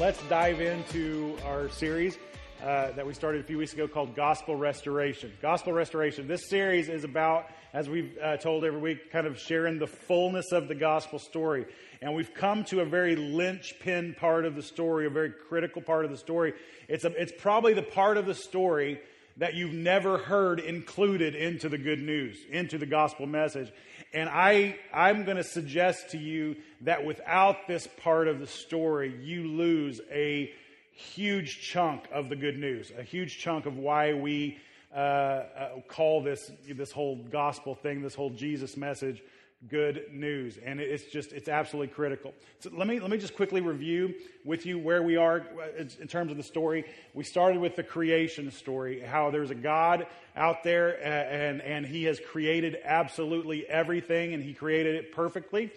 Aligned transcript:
let's 0.00 0.22
dive 0.28 0.62
into 0.62 1.36
our 1.44 1.68
series 1.68 2.16
uh, 2.62 2.90
that 2.92 3.06
we 3.06 3.12
started 3.12 3.42
a 3.42 3.44
few 3.44 3.58
weeks 3.58 3.74
ago 3.74 3.86
called 3.86 4.16
Gospel 4.16 4.56
Restoration. 4.56 5.30
Gospel 5.42 5.74
Restoration. 5.74 6.26
This 6.26 6.48
series 6.48 6.88
is 6.88 7.04
about, 7.04 7.48
as 7.74 7.86
we've 7.86 8.16
uh, 8.16 8.38
told 8.38 8.64
every 8.64 8.80
week, 8.80 9.12
kind 9.12 9.26
of 9.26 9.38
sharing 9.38 9.78
the 9.78 9.86
fullness 9.86 10.52
of 10.52 10.68
the 10.68 10.74
gospel 10.74 11.18
story. 11.18 11.66
And 12.00 12.14
we've 12.14 12.32
come 12.32 12.64
to 12.64 12.80
a 12.80 12.86
very 12.86 13.14
linchpin 13.14 14.16
part 14.18 14.46
of 14.46 14.56
the 14.56 14.62
story, 14.62 15.04
a 15.04 15.10
very 15.10 15.34
critical 15.50 15.82
part 15.82 16.06
of 16.06 16.10
the 16.10 16.16
story. 16.16 16.54
It's, 16.88 17.04
a, 17.04 17.12
it's 17.20 17.32
probably 17.38 17.74
the 17.74 17.82
part 17.82 18.16
of 18.16 18.24
the 18.24 18.34
story 18.34 19.02
that 19.36 19.52
you've 19.52 19.74
never 19.74 20.16
heard 20.16 20.60
included 20.60 21.34
into 21.34 21.68
the 21.68 21.78
good 21.78 22.00
news, 22.00 22.38
into 22.50 22.78
the 22.78 22.86
gospel 22.86 23.26
message. 23.26 23.70
And 24.12 24.28
I, 24.28 24.76
I'm 24.92 25.24
going 25.24 25.36
to 25.36 25.44
suggest 25.44 26.10
to 26.10 26.18
you 26.18 26.56
that 26.80 27.04
without 27.04 27.68
this 27.68 27.86
part 28.02 28.26
of 28.26 28.40
the 28.40 28.46
story, 28.46 29.14
you 29.22 29.46
lose 29.46 30.00
a 30.10 30.52
huge 30.92 31.60
chunk 31.60 32.08
of 32.12 32.28
the 32.28 32.36
good 32.36 32.58
news, 32.58 32.92
a 32.98 33.02
huge 33.02 33.38
chunk 33.38 33.66
of 33.66 33.76
why 33.76 34.12
we 34.12 34.58
uh, 34.92 34.98
uh, 34.98 35.68
call 35.88 36.22
this, 36.22 36.50
this 36.68 36.90
whole 36.90 37.16
gospel 37.16 37.76
thing, 37.76 38.02
this 38.02 38.14
whole 38.14 38.30
Jesus 38.30 38.76
message, 38.76 39.22
good 39.68 40.06
news. 40.10 40.58
And 40.64 40.80
it's 40.80 41.04
just, 41.04 41.32
it's 41.32 41.48
absolutely 41.48 41.92
critical. 41.92 42.32
So 42.60 42.70
let 42.72 42.86
me, 42.86 42.98
let 42.98 43.10
me 43.10 43.18
just 43.18 43.36
quickly 43.36 43.60
review 43.60 44.14
with 44.44 44.64
you 44.64 44.78
where 44.78 45.02
we 45.02 45.16
are 45.16 45.40
uh, 45.40 45.84
in 46.00 46.08
terms 46.08 46.30
of 46.30 46.36
the 46.36 46.42
story. 46.42 46.84
We 47.12 47.24
started 47.24 47.60
with 47.60 47.76
the 47.76 47.82
creation 47.82 48.50
story, 48.52 49.00
how 49.00 49.30
there's 49.30 49.50
a 49.50 49.54
God 49.54 50.06
out 50.34 50.64
there 50.64 51.04
and, 51.04 51.60
and 51.60 51.84
he 51.84 52.04
has 52.04 52.18
created 52.30 52.78
absolutely 52.84 53.66
everything 53.66 54.32
and 54.32 54.42
he 54.42 54.54
created 54.54 54.94
it 54.94 55.12
perfectly 55.12 55.70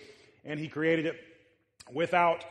and 0.45 0.59
he 0.59 0.69
created 0.69 1.05
it 1.05 1.19
without 1.91 2.45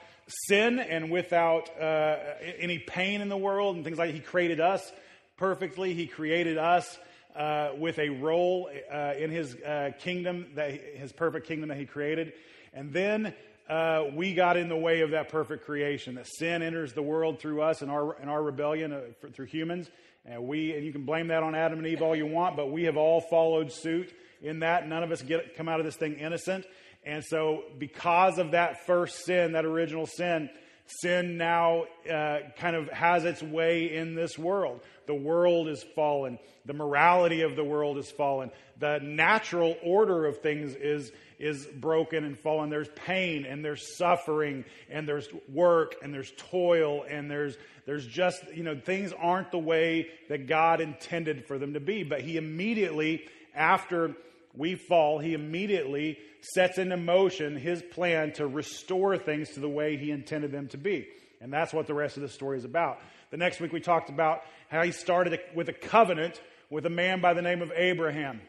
sin 0.48 0.78
and 0.78 1.10
without 1.10 1.68
uh, 1.80 2.16
any 2.58 2.78
pain 2.78 3.20
in 3.20 3.28
the 3.28 3.36
world 3.36 3.76
and 3.76 3.84
things 3.84 3.98
like 3.98 4.10
that. 4.10 4.14
He 4.14 4.20
created 4.20 4.60
us 4.60 4.92
perfectly. 5.36 5.94
He 5.94 6.06
created 6.06 6.58
us 6.58 6.98
uh, 7.36 7.70
with 7.78 7.98
a 7.98 8.08
role 8.08 8.70
uh, 8.92 9.14
in 9.18 9.30
his 9.30 9.54
uh, 9.54 9.90
kingdom, 9.98 10.46
that 10.54 10.70
his 10.72 11.12
perfect 11.12 11.46
kingdom 11.46 11.68
that 11.68 11.78
he 11.78 11.86
created. 11.86 12.32
And 12.74 12.92
then 12.92 13.34
uh, 13.68 14.04
we 14.14 14.34
got 14.34 14.56
in 14.56 14.68
the 14.68 14.76
way 14.76 15.00
of 15.00 15.10
that 15.10 15.28
perfect 15.28 15.64
creation. 15.64 16.16
That 16.16 16.26
sin 16.26 16.62
enters 16.62 16.92
the 16.92 17.02
world 17.02 17.40
through 17.40 17.62
us 17.62 17.82
and 17.82 17.90
our, 17.90 18.20
in 18.20 18.28
our 18.28 18.42
rebellion 18.42 18.92
uh, 18.92 19.00
for, 19.20 19.30
through 19.30 19.46
humans. 19.46 19.90
And 20.24 20.46
we, 20.46 20.74
and 20.74 20.84
you 20.84 20.92
can 20.92 21.04
blame 21.04 21.28
that 21.28 21.42
on 21.42 21.54
Adam 21.54 21.78
and 21.78 21.86
Eve 21.86 22.02
all 22.02 22.14
you 22.14 22.26
want, 22.26 22.56
but 22.56 22.70
we 22.70 22.84
have 22.84 22.96
all 22.96 23.20
followed 23.20 23.72
suit 23.72 24.12
in 24.40 24.60
that. 24.60 24.88
None 24.88 25.02
of 25.02 25.10
us 25.10 25.22
get 25.22 25.56
come 25.56 25.68
out 25.68 25.80
of 25.80 25.86
this 25.86 25.96
thing 25.96 26.14
innocent. 26.14 26.64
And 27.04 27.24
so, 27.24 27.64
because 27.78 28.38
of 28.38 28.52
that 28.52 28.86
first 28.86 29.24
sin, 29.24 29.52
that 29.52 29.64
original 29.64 30.06
sin, 30.06 30.48
sin 30.86 31.36
now 31.36 31.84
uh, 32.10 32.38
kind 32.56 32.76
of 32.76 32.88
has 32.90 33.24
its 33.24 33.42
way 33.42 33.94
in 33.94 34.14
this 34.14 34.38
world. 34.38 34.80
The 35.06 35.14
world 35.14 35.68
is 35.68 35.84
fallen. 35.94 36.38
The 36.64 36.74
morality 36.74 37.42
of 37.42 37.56
the 37.56 37.64
world 37.64 37.98
is 37.98 38.10
fallen. 38.10 38.50
The 38.78 38.98
natural 39.02 39.76
order 39.82 40.26
of 40.26 40.38
things 40.38 40.74
is, 40.74 41.12
is 41.38 41.66
broken 41.66 42.24
and 42.24 42.38
fallen. 42.38 42.70
There's 42.70 42.88
pain 43.06 43.44
and 43.44 43.64
there's 43.64 43.96
suffering 43.96 44.64
and 44.90 45.08
there's 45.08 45.28
work 45.48 45.96
and 46.02 46.12
there's 46.12 46.32
toil 46.36 47.04
and 47.08 47.30
there's, 47.30 47.56
there's 47.86 48.06
just, 48.06 48.42
you 48.54 48.62
know, 48.62 48.78
things 48.78 49.12
aren't 49.12 49.50
the 49.50 49.58
way 49.58 50.08
that 50.28 50.46
God 50.46 50.80
intended 50.80 51.46
for 51.46 51.58
them 51.58 51.74
to 51.74 51.80
be. 51.80 52.02
But 52.04 52.22
He 52.22 52.36
immediately, 52.36 53.24
after 53.54 54.14
we 54.54 54.74
fall, 54.74 55.18
He 55.18 55.34
immediately 55.34 56.18
sets 56.40 56.78
into 56.78 56.96
motion 56.96 57.56
His 57.56 57.82
plan 57.82 58.32
to 58.34 58.46
restore 58.46 59.16
things 59.18 59.50
to 59.50 59.60
the 59.60 59.68
way 59.68 59.96
He 59.96 60.10
intended 60.10 60.52
them 60.52 60.68
to 60.68 60.78
be. 60.78 61.08
And 61.40 61.52
that's 61.52 61.72
what 61.72 61.86
the 61.86 61.94
rest 61.94 62.16
of 62.16 62.22
the 62.22 62.28
story 62.28 62.56
is 62.56 62.64
about. 62.64 62.98
The 63.30 63.36
next 63.36 63.60
week 63.60 63.72
we 63.72 63.80
talked 63.80 64.10
about 64.10 64.42
how 64.68 64.82
he 64.82 64.92
started 64.92 65.38
with 65.54 65.68
a 65.68 65.72
covenant 65.72 66.40
with 66.70 66.86
a 66.86 66.90
man 66.90 67.20
by 67.20 67.34
the 67.34 67.42
name 67.42 67.60
of 67.62 67.72
Abraham. 67.74 68.40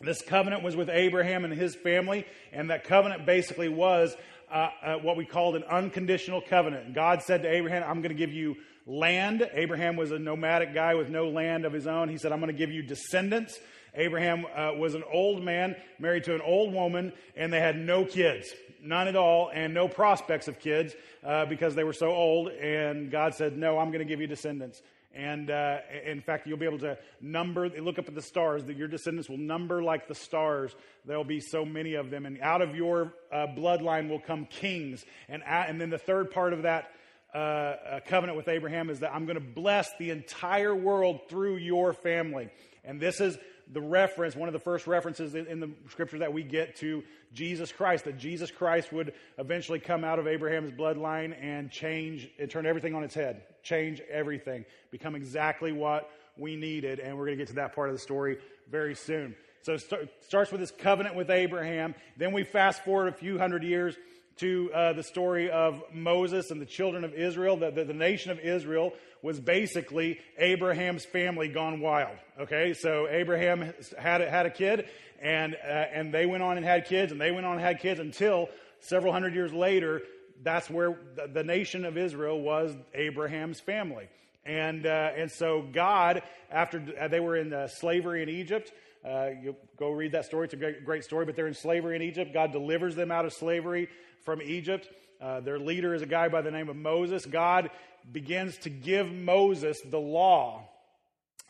This 0.00 0.22
covenant 0.22 0.62
was 0.62 0.76
with 0.76 0.88
Abraham 0.90 1.44
and 1.44 1.52
his 1.52 1.74
family, 1.74 2.24
and 2.52 2.70
that 2.70 2.84
covenant 2.84 3.26
basically 3.26 3.68
was 3.68 4.14
uh, 4.48 4.68
uh, 4.80 4.94
what 4.98 5.16
we 5.16 5.24
called 5.24 5.56
an 5.56 5.64
unconditional 5.64 6.40
covenant. 6.40 6.94
God 6.94 7.22
said 7.22 7.42
to 7.42 7.48
Abraham, 7.48 7.82
I'm 7.82 8.00
going 8.00 8.14
to 8.16 8.26
give 8.26 8.32
you 8.32 8.56
land. 8.86 9.48
Abraham 9.52 9.96
was 9.96 10.12
a 10.12 10.18
nomadic 10.18 10.72
guy 10.72 10.94
with 10.94 11.08
no 11.08 11.28
land 11.30 11.64
of 11.64 11.72
his 11.72 11.86
own. 11.88 12.08
He 12.08 12.16
said, 12.16 12.30
I'm 12.30 12.38
going 12.38 12.52
to 12.52 12.56
give 12.56 12.70
you 12.70 12.82
descendants. 12.82 13.58
Abraham 13.94 14.46
uh, 14.54 14.72
was 14.76 14.94
an 14.94 15.04
old 15.10 15.42
man 15.42 15.76
married 15.98 16.24
to 16.24 16.34
an 16.34 16.40
old 16.40 16.72
woman, 16.72 17.12
and 17.36 17.52
they 17.52 17.60
had 17.60 17.76
no 17.76 18.04
kids, 18.04 18.52
none 18.82 19.08
at 19.08 19.16
all, 19.16 19.50
and 19.52 19.74
no 19.74 19.88
prospects 19.88 20.48
of 20.48 20.58
kids 20.58 20.94
uh, 21.24 21.46
because 21.46 21.74
they 21.74 21.84
were 21.84 21.92
so 21.92 22.08
old. 22.08 22.48
And 22.48 23.10
God 23.10 23.34
said, 23.34 23.56
No, 23.56 23.78
I'm 23.78 23.88
going 23.88 24.00
to 24.00 24.10
give 24.10 24.20
you 24.20 24.26
descendants. 24.26 24.82
And 25.14 25.50
uh, 25.50 25.78
in 26.04 26.20
fact, 26.20 26.46
you'll 26.46 26.58
be 26.58 26.66
able 26.66 26.78
to 26.80 26.98
number, 27.20 27.68
look 27.68 27.98
up 27.98 28.08
at 28.08 28.14
the 28.14 28.22
stars, 28.22 28.64
that 28.64 28.76
your 28.76 28.88
descendants 28.88 29.28
will 29.28 29.38
number 29.38 29.82
like 29.82 30.06
the 30.06 30.14
stars. 30.14 30.76
There'll 31.06 31.24
be 31.24 31.40
so 31.40 31.64
many 31.64 31.94
of 31.94 32.10
them. 32.10 32.26
And 32.26 32.40
out 32.40 32.62
of 32.62 32.76
your 32.76 33.14
uh, 33.32 33.46
bloodline 33.48 34.08
will 34.08 34.20
come 34.20 34.44
kings. 34.44 35.04
And, 35.28 35.42
and 35.44 35.80
then 35.80 35.90
the 35.90 35.98
third 35.98 36.30
part 36.30 36.52
of 36.52 36.62
that 36.62 36.92
uh, 37.34 37.38
uh, 37.38 38.00
covenant 38.06 38.36
with 38.36 38.48
Abraham 38.48 38.90
is 38.90 39.00
that 39.00 39.14
I'm 39.14 39.26
going 39.26 39.38
to 39.38 39.44
bless 39.44 39.90
the 39.98 40.10
entire 40.10 40.74
world 40.74 41.28
through 41.28 41.56
your 41.56 41.92
family. 41.92 42.50
And 42.84 43.00
this 43.00 43.20
is 43.20 43.36
the 43.72 43.80
reference, 43.80 44.34
one 44.34 44.48
of 44.48 44.52
the 44.52 44.58
first 44.58 44.86
references 44.86 45.34
in, 45.34 45.60
the 45.60 45.70
scripture 45.90 46.18
that 46.18 46.32
we 46.32 46.42
get 46.42 46.76
to 46.76 47.02
Jesus 47.34 47.70
Christ, 47.70 48.04
that 48.06 48.18
Jesus 48.18 48.50
Christ 48.50 48.92
would 48.92 49.12
eventually 49.38 49.78
come 49.78 50.04
out 50.04 50.18
of 50.18 50.26
Abraham's 50.26 50.72
bloodline 50.72 51.36
and 51.42 51.70
change 51.70 52.30
and 52.38 52.50
turn 52.50 52.66
everything 52.66 52.94
on 52.94 53.04
its 53.04 53.14
head, 53.14 53.42
change 53.62 54.00
everything, 54.10 54.64
become 54.90 55.14
exactly 55.14 55.72
what 55.72 56.10
we 56.36 56.56
needed. 56.56 56.98
And 56.98 57.18
we're 57.18 57.26
going 57.26 57.36
to 57.36 57.42
get 57.44 57.48
to 57.48 57.56
that 57.56 57.74
part 57.74 57.90
of 57.90 57.94
the 57.94 58.00
story 58.00 58.38
very 58.70 58.94
soon. 58.94 59.34
So 59.62 59.74
it 59.74 60.14
starts 60.20 60.50
with 60.50 60.60
this 60.60 60.70
covenant 60.70 61.14
with 61.14 61.30
Abraham. 61.30 61.94
Then 62.16 62.32
we 62.32 62.44
fast 62.44 62.84
forward 62.84 63.08
a 63.08 63.12
few 63.12 63.38
hundred 63.38 63.64
years 63.64 63.96
to 64.38 64.70
uh, 64.72 64.92
the 64.92 65.02
story 65.02 65.50
of 65.50 65.82
Moses 65.92 66.50
and 66.50 66.60
the 66.60 66.66
children 66.66 67.04
of 67.04 67.14
Israel. 67.14 67.56
The, 67.56 67.70
the, 67.70 67.84
the, 67.84 67.94
nation 67.94 68.30
of 68.30 68.38
Israel 68.38 68.92
was 69.22 69.40
basically 69.40 70.20
Abraham's 70.38 71.04
family 71.04 71.48
gone 71.48 71.80
wild. 71.80 72.16
Okay, 72.40 72.74
so 72.74 73.08
Abraham 73.08 73.72
had 73.98 74.20
a, 74.20 74.30
had 74.30 74.46
a 74.46 74.50
kid, 74.50 74.88
and 75.20 75.54
uh, 75.54 75.66
and 75.66 76.12
they 76.12 76.26
went 76.26 76.42
on 76.42 76.56
and 76.56 76.64
had 76.64 76.86
kids, 76.86 77.12
and 77.12 77.20
they 77.20 77.30
went 77.30 77.46
on 77.46 77.54
and 77.54 77.60
had 77.60 77.80
kids 77.80 78.00
until 78.00 78.48
several 78.80 79.12
hundred 79.12 79.34
years 79.34 79.52
later. 79.52 80.02
That's 80.42 80.70
where 80.70 80.96
the, 81.16 81.26
the 81.26 81.44
nation 81.44 81.84
of 81.84 81.96
Israel 81.96 82.40
was 82.40 82.74
Abraham's 82.94 83.60
family. 83.60 84.08
And, 84.48 84.86
uh, 84.86 85.10
and 85.14 85.30
so 85.30 85.62
God, 85.72 86.22
after 86.50 86.78
they 87.10 87.20
were 87.20 87.36
in 87.36 87.52
uh, 87.52 87.68
slavery 87.68 88.22
in 88.22 88.30
Egypt, 88.30 88.72
uh, 89.04 89.28
you 89.42 89.56
go 89.78 89.90
read 89.90 90.12
that 90.12 90.24
story. 90.24 90.46
It's 90.46 90.54
a 90.54 90.56
great, 90.56 90.84
great, 90.84 91.04
story, 91.04 91.26
but 91.26 91.36
they're 91.36 91.46
in 91.46 91.54
slavery 91.54 91.96
in 91.96 92.02
Egypt. 92.02 92.32
God 92.32 92.52
delivers 92.52 92.96
them 92.96 93.10
out 93.10 93.26
of 93.26 93.32
slavery 93.32 93.88
from 94.28 94.42
Egypt. 94.42 94.86
Uh, 95.22 95.40
their 95.40 95.58
leader 95.58 95.94
is 95.94 96.02
a 96.02 96.06
guy 96.06 96.28
by 96.28 96.42
the 96.42 96.50
name 96.50 96.68
of 96.68 96.76
Moses. 96.76 97.24
God 97.24 97.70
begins 98.12 98.58
to 98.58 98.68
give 98.68 99.10
Moses 99.10 99.80
the 99.82 99.98
law, 99.98 100.68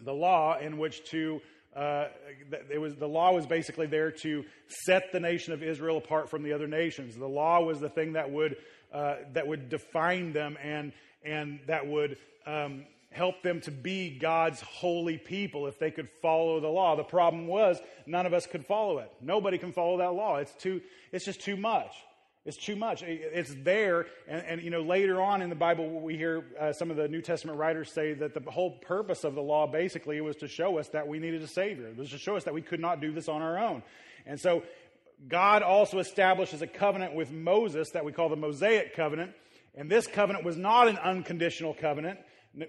the 0.00 0.14
law 0.14 0.56
in 0.56 0.78
which 0.78 1.10
to 1.10 1.40
uh, 1.74 2.06
it 2.70 2.78
was 2.78 2.94
the 2.94 3.08
law 3.08 3.32
was 3.32 3.46
basically 3.46 3.88
there 3.88 4.12
to 4.12 4.44
set 4.84 5.10
the 5.10 5.18
nation 5.18 5.52
of 5.52 5.60
Israel 5.60 5.98
apart 5.98 6.30
from 6.30 6.44
the 6.44 6.52
other 6.52 6.68
nations. 6.68 7.16
The 7.16 7.26
law 7.26 7.64
was 7.64 7.80
the 7.80 7.88
thing 7.88 8.12
that 8.12 8.30
would 8.30 8.54
uh, 8.92 9.16
that 9.32 9.48
would 9.48 9.68
define 9.68 10.32
them 10.32 10.56
and 10.62 10.92
and 11.24 11.58
that 11.66 11.84
would 11.84 12.16
um, 12.46 12.84
help 13.10 13.42
them 13.42 13.60
to 13.62 13.72
be 13.72 14.20
God's 14.20 14.60
holy 14.60 15.18
people 15.18 15.66
if 15.66 15.80
they 15.80 15.90
could 15.90 16.08
follow 16.22 16.60
the 16.60 16.68
law. 16.68 16.94
The 16.94 17.02
problem 17.02 17.48
was 17.48 17.80
none 18.06 18.24
of 18.24 18.32
us 18.32 18.46
could 18.46 18.66
follow 18.66 18.98
it. 18.98 19.10
Nobody 19.20 19.58
can 19.58 19.72
follow 19.72 19.98
that 19.98 20.14
law. 20.14 20.36
It's 20.36 20.54
too. 20.54 20.80
It's 21.10 21.24
just 21.24 21.40
too 21.40 21.56
much. 21.56 21.92
It's 22.48 22.56
too 22.56 22.76
much. 22.76 23.02
It's 23.02 23.54
there. 23.62 24.06
And, 24.26 24.42
and, 24.46 24.62
you 24.62 24.70
know, 24.70 24.80
later 24.80 25.20
on 25.20 25.42
in 25.42 25.50
the 25.50 25.54
Bible, 25.54 26.00
we 26.00 26.16
hear 26.16 26.46
uh, 26.58 26.72
some 26.72 26.90
of 26.90 26.96
the 26.96 27.06
New 27.06 27.20
Testament 27.20 27.58
writers 27.58 27.92
say 27.92 28.14
that 28.14 28.32
the 28.32 28.50
whole 28.50 28.70
purpose 28.70 29.22
of 29.24 29.34
the 29.34 29.42
law 29.42 29.66
basically 29.66 30.18
was 30.22 30.34
to 30.36 30.48
show 30.48 30.78
us 30.78 30.88
that 30.88 31.06
we 31.06 31.18
needed 31.18 31.42
a 31.42 31.46
Savior. 31.46 31.88
It 31.88 31.98
was 31.98 32.08
to 32.08 32.16
show 32.16 32.36
us 32.36 32.44
that 32.44 32.54
we 32.54 32.62
could 32.62 32.80
not 32.80 33.02
do 33.02 33.12
this 33.12 33.28
on 33.28 33.42
our 33.42 33.58
own. 33.58 33.82
And 34.24 34.40
so 34.40 34.62
God 35.28 35.62
also 35.62 35.98
establishes 35.98 36.62
a 36.62 36.66
covenant 36.66 37.14
with 37.14 37.30
Moses 37.30 37.90
that 37.90 38.06
we 38.06 38.12
call 38.12 38.30
the 38.30 38.36
Mosaic 38.36 38.96
covenant. 38.96 39.32
And 39.74 39.90
this 39.90 40.06
covenant 40.06 40.42
was 40.42 40.56
not 40.56 40.88
an 40.88 40.96
unconditional 40.96 41.74
covenant, 41.74 42.18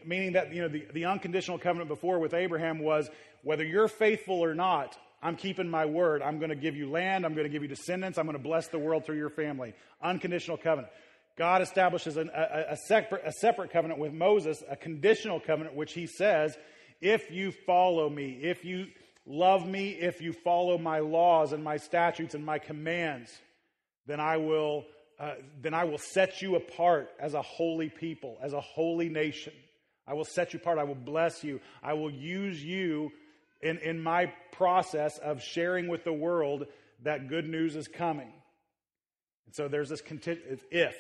meaning 0.04 0.34
that, 0.34 0.54
you 0.54 0.62
know, 0.62 0.68
the, 0.68 0.88
the 0.92 1.06
unconditional 1.06 1.58
covenant 1.58 1.88
before 1.88 2.20
with 2.20 2.34
Abraham 2.34 2.80
was 2.80 3.10
whether 3.44 3.64
you're 3.64 3.88
faithful 3.88 4.44
or 4.44 4.54
not, 4.54 4.98
I'm 5.22 5.36
keeping 5.36 5.70
my 5.70 5.86
word. 5.86 6.22
I'm 6.22 6.40
going 6.40 6.50
to 6.50 6.56
give 6.56 6.76
you 6.76 6.90
land. 6.90 7.26
I'm 7.26 7.34
going 7.34 7.46
to 7.46 7.52
give 7.52 7.62
you 7.62 7.68
descendants. 7.68 8.18
I'm 8.18 8.26
going 8.26 8.38
to 8.38 8.44
bless 8.44 8.68
the 8.68 8.80
world 8.80 9.06
through 9.06 9.18
your 9.18 9.30
family. 9.30 9.74
Unconditional 10.02 10.58
covenant. 10.58 10.94
God 11.38 11.62
establishes 11.62 12.18
an, 12.18 12.30
a, 12.36 12.74
a, 12.74 12.78
separate, 12.88 13.24
a 13.26 13.32
separate 13.32 13.72
covenant 13.72 14.00
with 14.00 14.14
Moses, 14.14 14.64
a 14.70 14.76
conditional 14.76 15.40
covenant, 15.40 15.76
which 15.76 15.94
he 15.94 16.06
says, 16.06 16.58
if 17.02 17.32
you 17.32 17.52
follow 17.66 18.10
me, 18.10 18.40
if 18.42 18.66
you 18.66 18.88
love 19.26 19.66
me, 19.68 19.92
if 19.92 20.22
you 20.22 20.34
follow 20.34 20.78
my 20.78 21.00
laws 21.00 21.54
and 21.54 21.64
my 21.64 21.78
statutes 21.78 22.36
and 22.36 22.46
my 22.46 22.60
commands, 22.60 23.32
then 24.06 24.20
I 24.20 24.38
will 24.38 24.86
uh, 25.20 25.34
then 25.62 25.74
I 25.74 25.84
will 25.84 25.98
set 25.98 26.42
you 26.42 26.56
apart 26.56 27.10
as 27.20 27.34
a 27.34 27.42
holy 27.42 27.90
people, 27.90 28.38
as 28.42 28.54
a 28.54 28.62
holy 28.62 29.10
nation. 29.10 29.52
I 30.08 30.14
will 30.14 30.24
set 30.24 30.54
you 30.54 30.60
apart. 30.60 30.80
I 30.80 30.86
will 30.86 30.96
bless 30.96 31.44
you. 31.44 31.60
I 31.84 31.94
will 31.94 32.10
use 32.10 32.64
you 32.64 33.12
in, 33.62 33.80
in 33.80 34.02
my 34.02 34.32
process 34.60 35.18
of 35.20 35.42
sharing 35.42 35.88
with 35.88 36.04
the 36.04 36.14
world 36.14 36.68
that 37.04 37.30
good 37.30 37.48
news 37.48 37.76
is 37.76 37.88
coming. 37.88 38.32
And 39.48 39.56
so 39.56 39.70
there's 39.70 39.90
this 39.90 40.04
if, 40.70 40.96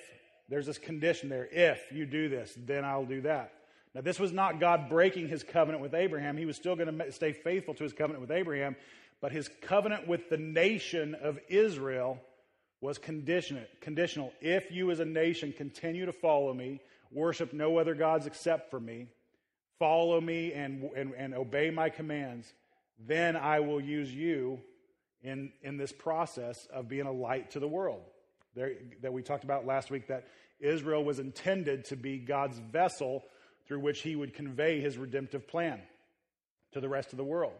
there's 0.48 0.66
this 0.66 0.78
condition 0.78 1.30
there. 1.30 1.48
If 1.52 1.92
you 1.92 2.06
do 2.06 2.30
this, 2.30 2.52
then 2.58 2.86
I'll 2.86 3.06
do 3.06 3.22
that. 3.22 3.54
Now, 3.94 4.02
this 4.02 4.20
was 4.20 4.32
not 4.32 4.62
God 4.62 4.90
breaking 4.90 5.28
his 5.28 5.44
covenant 5.44 5.84
with 5.84 5.94
Abraham. 5.94 6.38
He 6.38 6.46
was 6.46 6.56
still 6.56 6.76
going 6.76 6.98
to 6.98 7.12
stay 7.12 7.34
faithful 7.34 7.74
to 7.74 7.84
his 7.84 7.92
covenant 7.92 8.22
with 8.22 8.32
Abraham, 8.32 8.78
but 9.20 9.34
his 9.34 9.50
covenant 9.62 10.08
with 10.08 10.30
the 10.30 10.38
nation 10.38 11.16
of 11.16 11.38
Israel 11.50 12.20
was 12.82 12.98
conditional. 12.98 13.64
conditional. 13.82 14.32
If 14.40 14.72
you 14.72 14.90
as 14.90 15.02
a 15.02 15.06
nation 15.06 15.54
continue 15.56 16.06
to 16.06 16.14
follow 16.14 16.54
me, 16.54 16.80
worship 17.12 17.52
no 17.52 17.78
other 17.78 17.94
gods 17.94 18.26
except 18.26 18.72
for 18.72 18.80
me, 18.80 19.08
follow 19.80 20.22
me 20.22 20.54
and, 20.54 20.90
and, 20.96 21.14
and 21.18 21.34
obey 21.34 21.72
my 21.72 21.90
commands, 21.90 22.54
then 23.00 23.36
I 23.36 23.62
will 23.62 23.82
use 23.82 24.14
you 24.14 24.60
in, 25.22 25.52
in 25.62 25.78
this 25.78 25.92
process 25.92 26.68
of 26.74 26.88
being 26.88 27.06
a 27.06 27.12
light 27.12 27.52
to 27.52 27.60
the 27.60 27.68
world. 27.68 28.02
There, 28.56 28.74
that 29.02 29.14
we 29.14 29.22
talked 29.22 29.44
about 29.44 29.66
last 29.66 29.92
week, 29.92 30.08
that 30.08 30.28
Israel 30.60 31.04
was 31.04 31.20
intended 31.20 31.86
to 31.86 31.96
be 31.96 32.18
God's 32.18 32.58
vessel 32.58 33.24
through 33.68 33.80
which 33.80 34.02
he 34.02 34.16
would 34.16 34.34
convey 34.34 34.82
his 34.82 34.98
redemptive 34.98 35.48
plan 35.48 35.82
to 36.74 36.82
the 36.82 36.90
rest 36.90 37.12
of 37.12 37.18
the 37.18 37.24
world. 37.24 37.54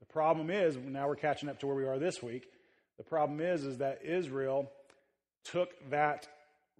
The 0.00 0.06
problem 0.06 0.50
is, 0.50 0.76
now 0.76 1.08
we're 1.08 1.16
catching 1.16 1.48
up 1.48 1.60
to 1.60 1.66
where 1.66 1.76
we 1.76 1.86
are 1.86 1.98
this 1.98 2.22
week. 2.22 2.48
The 2.98 3.04
problem 3.04 3.40
is, 3.40 3.64
is 3.64 3.78
that 3.78 4.00
Israel 4.04 4.70
took 5.44 5.70
that 5.90 6.28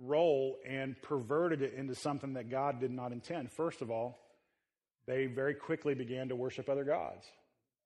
role 0.00 0.58
and 0.66 1.00
perverted 1.02 1.62
it 1.62 1.74
into 1.74 1.94
something 1.94 2.34
that 2.34 2.50
God 2.50 2.80
did 2.80 2.90
not 2.90 3.12
intend. 3.12 3.52
First 3.52 3.80
of 3.80 3.90
all, 3.90 4.18
they 5.06 5.26
very 5.26 5.54
quickly 5.54 5.94
began 5.94 6.28
to 6.28 6.36
worship 6.36 6.68
other 6.68 6.84
gods. 6.84 7.26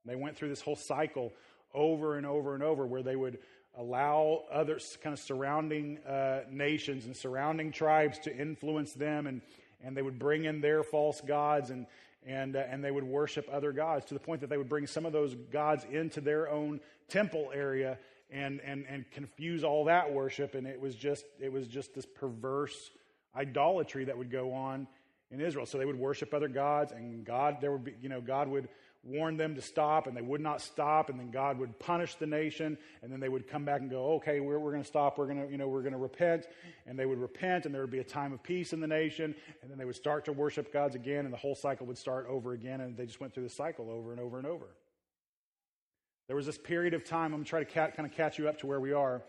They 0.07 0.17
went 0.17 0.37
through 0.37 0.49
this 0.49 0.61
whole 0.61 0.77
cycle 0.77 1.33
over 1.75 2.17
and 2.17 2.27
over 2.27 2.55
and 2.55 2.63
over 2.63 2.87
where 2.87 3.03
they 3.03 3.17
would 3.17 3.39
allow 3.77 4.45
other 4.51 4.79
kind 5.03 5.13
of 5.13 5.19
surrounding 5.19 5.99
uh, 5.99 6.41
nations 6.51 7.05
and 7.05 7.15
surrounding 7.15 7.73
tribes 7.73 8.19
to 8.21 8.35
influence 8.35 8.93
them 8.95 9.27
and, 9.27 9.43
and 9.85 9.97
they 9.97 10.03
would 10.03 10.19
bring 10.19 10.45
in 10.45 10.61
their 10.61 10.83
false 10.83 11.21
gods 11.21 11.69
and, 11.71 11.87
and, 12.27 12.57
uh, 12.57 12.63
and 12.71 12.83
they 12.83 12.91
would 12.91 13.05
worship 13.05 13.47
other 13.53 13.73
gods 13.73 14.07
to 14.07 14.15
the 14.15 14.21
point 14.21 14.41
that 14.41 14.49
they 14.49 14.57
would 14.57 14.69
bring 14.69 14.87
some 14.87 15.05
of 15.05 15.13
those 15.13 15.35
gods 15.53 15.85
into 15.91 16.23
their 16.23 16.49
own 16.49 16.81
temple 17.09 17.51
area 17.55 17.99
and, 18.31 18.61
and, 18.63 18.87
and 18.89 19.05
confuse 19.11 19.63
all 19.63 19.85
that 19.85 20.11
worship 20.11 20.55
and 20.55 20.67
it 20.67 20.81
was 20.81 20.95
just 20.95 21.27
it 21.39 21.53
was 21.53 21.69
just 21.69 21.95
this 21.95 22.07
perverse 22.07 22.91
idolatry 23.37 24.05
that 24.05 24.17
would 24.17 24.31
go 24.31 24.53
on 24.53 24.87
in 25.31 25.41
Israel. 25.41 25.67
So 25.67 25.79
they 25.79 25.85
would 25.85 25.99
worship 25.99 26.33
other 26.33 26.49
gods, 26.49 26.93
and 26.93 27.25
God, 27.25 27.59
there 27.61 27.73
would 27.73 27.85
be, 27.85 27.95
you 28.01 28.09
know, 28.09 28.21
God 28.21 28.49
would 28.49 28.69
warn 29.07 29.37
them 29.37 29.55
to 29.55 29.63
stop, 29.63 30.07
and 30.07 30.17
they 30.17 30.23
would 30.23 30.41
not 30.41 30.61
stop, 30.61 31.09
and 31.11 31.19
then 31.19 31.31
God 31.31 31.59
would 31.59 31.79
punish 31.79 32.17
the 32.17 32.27
nation, 32.27 32.77
and 33.03 33.13
then 33.13 33.21
they 33.21 33.29
would 33.29 33.49
come 33.49 33.65
back 33.65 33.81
and 33.81 33.89
go, 33.89 34.15
okay, 34.15 34.41
we're, 34.41 34.59
we're 34.59 34.73
going 34.73 34.83
to 34.83 34.89
stop, 34.89 35.19
we're 35.19 35.27
going 35.27 35.47
to, 35.47 35.51
you 35.51 35.59
know, 35.59 35.69
we're 35.69 35.83
going 35.83 35.93
to 35.93 35.99
repent, 35.99 36.47
and 36.87 36.99
they 36.99 37.07
would 37.07 37.19
repent, 37.19 37.67
and 37.67 37.75
there 37.75 37.83
would 37.83 37.91
be 37.91 38.01
a 38.01 38.05
time 38.05 38.33
of 38.33 38.43
peace 38.43 38.73
in 38.73 38.81
the 38.81 38.87
nation, 38.87 39.35
and 39.63 39.71
then 39.71 39.79
they 39.79 39.85
would 39.85 39.97
start 39.97 40.25
to 40.25 40.33
worship 40.33 40.73
gods 40.73 40.95
again, 40.95 41.25
and 41.25 41.33
the 41.33 41.39
whole 41.39 41.55
cycle 41.55 41.87
would 41.87 41.99
start 41.99 42.27
over 42.29 42.53
again, 42.53 42.81
and 42.81 42.97
they 42.97 43.07
just 43.07 43.21
went 43.21 43.33
through 43.33 43.45
the 43.45 43.51
cycle 43.51 43.91
over 43.91 44.13
and 44.13 44.21
over 44.21 44.39
and 44.39 44.47
over. 44.47 44.67
There 46.27 46.37
was 46.37 46.47
this 46.47 46.59
period 46.59 46.95
of 46.95 47.05
time, 47.05 47.27
I'm 47.27 47.33
going 47.33 47.45
to 47.45 47.51
try 47.51 47.65
to 47.65 47.91
kind 47.97 48.09
of 48.09 48.13
catch 48.13 48.39
you 48.39 48.49
up 48.49 48.59
to 48.59 48.67
where 48.67 48.81
we 48.81 48.93
are. 48.93 49.23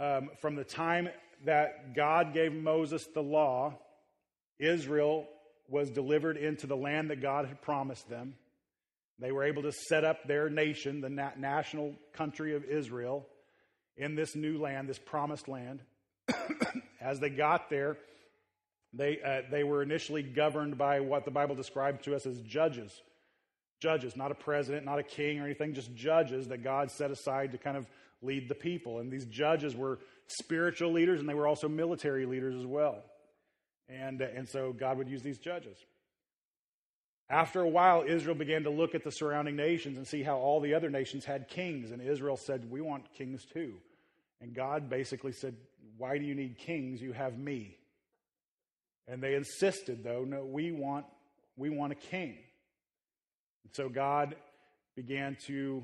Um, 0.00 0.30
from 0.40 0.56
the 0.56 0.64
time 0.64 1.08
that 1.44 1.94
God 1.94 2.34
gave 2.34 2.52
Moses 2.52 3.06
the 3.06 3.22
law 3.22 3.78
Israel 4.58 5.26
was 5.68 5.90
delivered 5.90 6.36
into 6.36 6.66
the 6.66 6.76
land 6.76 7.10
that 7.10 7.20
God 7.20 7.46
had 7.46 7.60
promised 7.62 8.08
them. 8.08 8.34
They 9.18 9.32
were 9.32 9.44
able 9.44 9.62
to 9.62 9.72
set 9.72 10.04
up 10.04 10.26
their 10.26 10.48
nation, 10.50 11.00
the 11.00 11.08
na- 11.08 11.30
national 11.38 11.94
country 12.12 12.54
of 12.54 12.64
Israel, 12.64 13.26
in 13.96 14.16
this 14.16 14.34
new 14.34 14.58
land, 14.58 14.88
this 14.88 14.98
promised 14.98 15.48
land. 15.48 15.80
As 17.00 17.20
they 17.20 17.30
got 17.30 17.70
there, 17.70 17.96
they, 18.92 19.18
uh, 19.24 19.42
they 19.50 19.64
were 19.64 19.82
initially 19.82 20.22
governed 20.22 20.78
by 20.78 21.00
what 21.00 21.24
the 21.24 21.30
Bible 21.30 21.54
described 21.54 22.04
to 22.04 22.14
us 22.14 22.26
as 22.26 22.40
judges. 22.40 22.92
Judges, 23.80 24.16
not 24.16 24.30
a 24.30 24.34
president, 24.34 24.84
not 24.84 24.98
a 24.98 25.02
king 25.02 25.40
or 25.40 25.44
anything, 25.44 25.74
just 25.74 25.94
judges 25.94 26.48
that 26.48 26.62
God 26.62 26.90
set 26.90 27.10
aside 27.10 27.52
to 27.52 27.58
kind 27.58 27.76
of 27.76 27.86
lead 28.22 28.48
the 28.48 28.54
people. 28.54 29.00
And 29.00 29.12
these 29.12 29.26
judges 29.26 29.74
were 29.76 29.98
spiritual 30.28 30.92
leaders 30.92 31.20
and 31.20 31.28
they 31.28 31.34
were 31.34 31.46
also 31.46 31.68
military 31.68 32.24
leaders 32.24 32.54
as 32.54 32.66
well. 32.66 33.02
And, 33.88 34.22
uh, 34.22 34.26
and 34.34 34.48
so 34.48 34.72
God 34.72 34.96
would 34.98 35.08
use 35.08 35.22
these 35.22 35.38
judges. 35.38 35.76
After 37.30 37.62
a 37.62 37.68
while, 37.68 38.04
Israel 38.06 38.34
began 38.34 38.64
to 38.64 38.70
look 38.70 38.94
at 38.94 39.02
the 39.02 39.10
surrounding 39.10 39.56
nations 39.56 39.96
and 39.96 40.06
see 40.06 40.22
how 40.22 40.36
all 40.36 40.60
the 40.60 40.74
other 40.74 40.90
nations 40.90 41.24
had 41.24 41.48
kings. 41.48 41.90
And 41.90 42.02
Israel 42.02 42.36
said, 42.36 42.70
We 42.70 42.80
want 42.80 43.12
kings 43.14 43.44
too. 43.44 43.74
And 44.40 44.54
God 44.54 44.90
basically 44.90 45.32
said, 45.32 45.56
Why 45.96 46.18
do 46.18 46.24
you 46.24 46.34
need 46.34 46.58
kings? 46.58 47.00
You 47.00 47.12
have 47.12 47.38
me. 47.38 47.78
And 49.08 49.22
they 49.22 49.34
insisted, 49.34 50.04
though, 50.04 50.24
no, 50.24 50.44
we 50.44 50.72
want, 50.72 51.06
we 51.56 51.70
want 51.70 51.92
a 51.92 51.96
king. 51.96 52.36
And 53.64 53.72
so 53.72 53.88
God 53.88 54.36
began 54.96 55.36
to, 55.46 55.82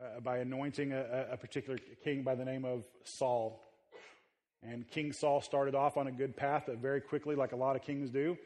uh, 0.00 0.20
by 0.20 0.38
anointing 0.38 0.92
a, 0.92 1.28
a 1.32 1.36
particular 1.36 1.78
king 2.04 2.22
by 2.22 2.34
the 2.34 2.44
name 2.44 2.64
of 2.64 2.84
Saul, 3.04 3.60
and 4.62 4.88
King 4.90 5.12
Saul 5.12 5.40
started 5.40 5.74
off 5.74 5.96
on 5.96 6.06
a 6.06 6.12
good 6.12 6.36
path, 6.36 6.64
but 6.66 6.78
very 6.78 7.00
quickly, 7.00 7.34
like 7.34 7.52
a 7.52 7.56
lot 7.56 7.76
of 7.76 7.82
kings 7.82 8.10
do, 8.10 8.36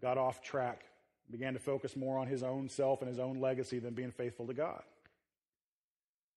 got 0.00 0.16
off 0.16 0.42
track, 0.42 0.84
began 1.32 1.54
to 1.54 1.58
focus 1.58 1.96
more 1.96 2.18
on 2.18 2.28
his 2.28 2.42
own 2.42 2.68
self 2.68 3.00
and 3.00 3.08
his 3.08 3.18
own 3.18 3.40
legacy 3.40 3.78
than 3.78 3.94
being 3.94 4.12
faithful 4.12 4.46
to 4.46 4.54
God. 4.54 4.82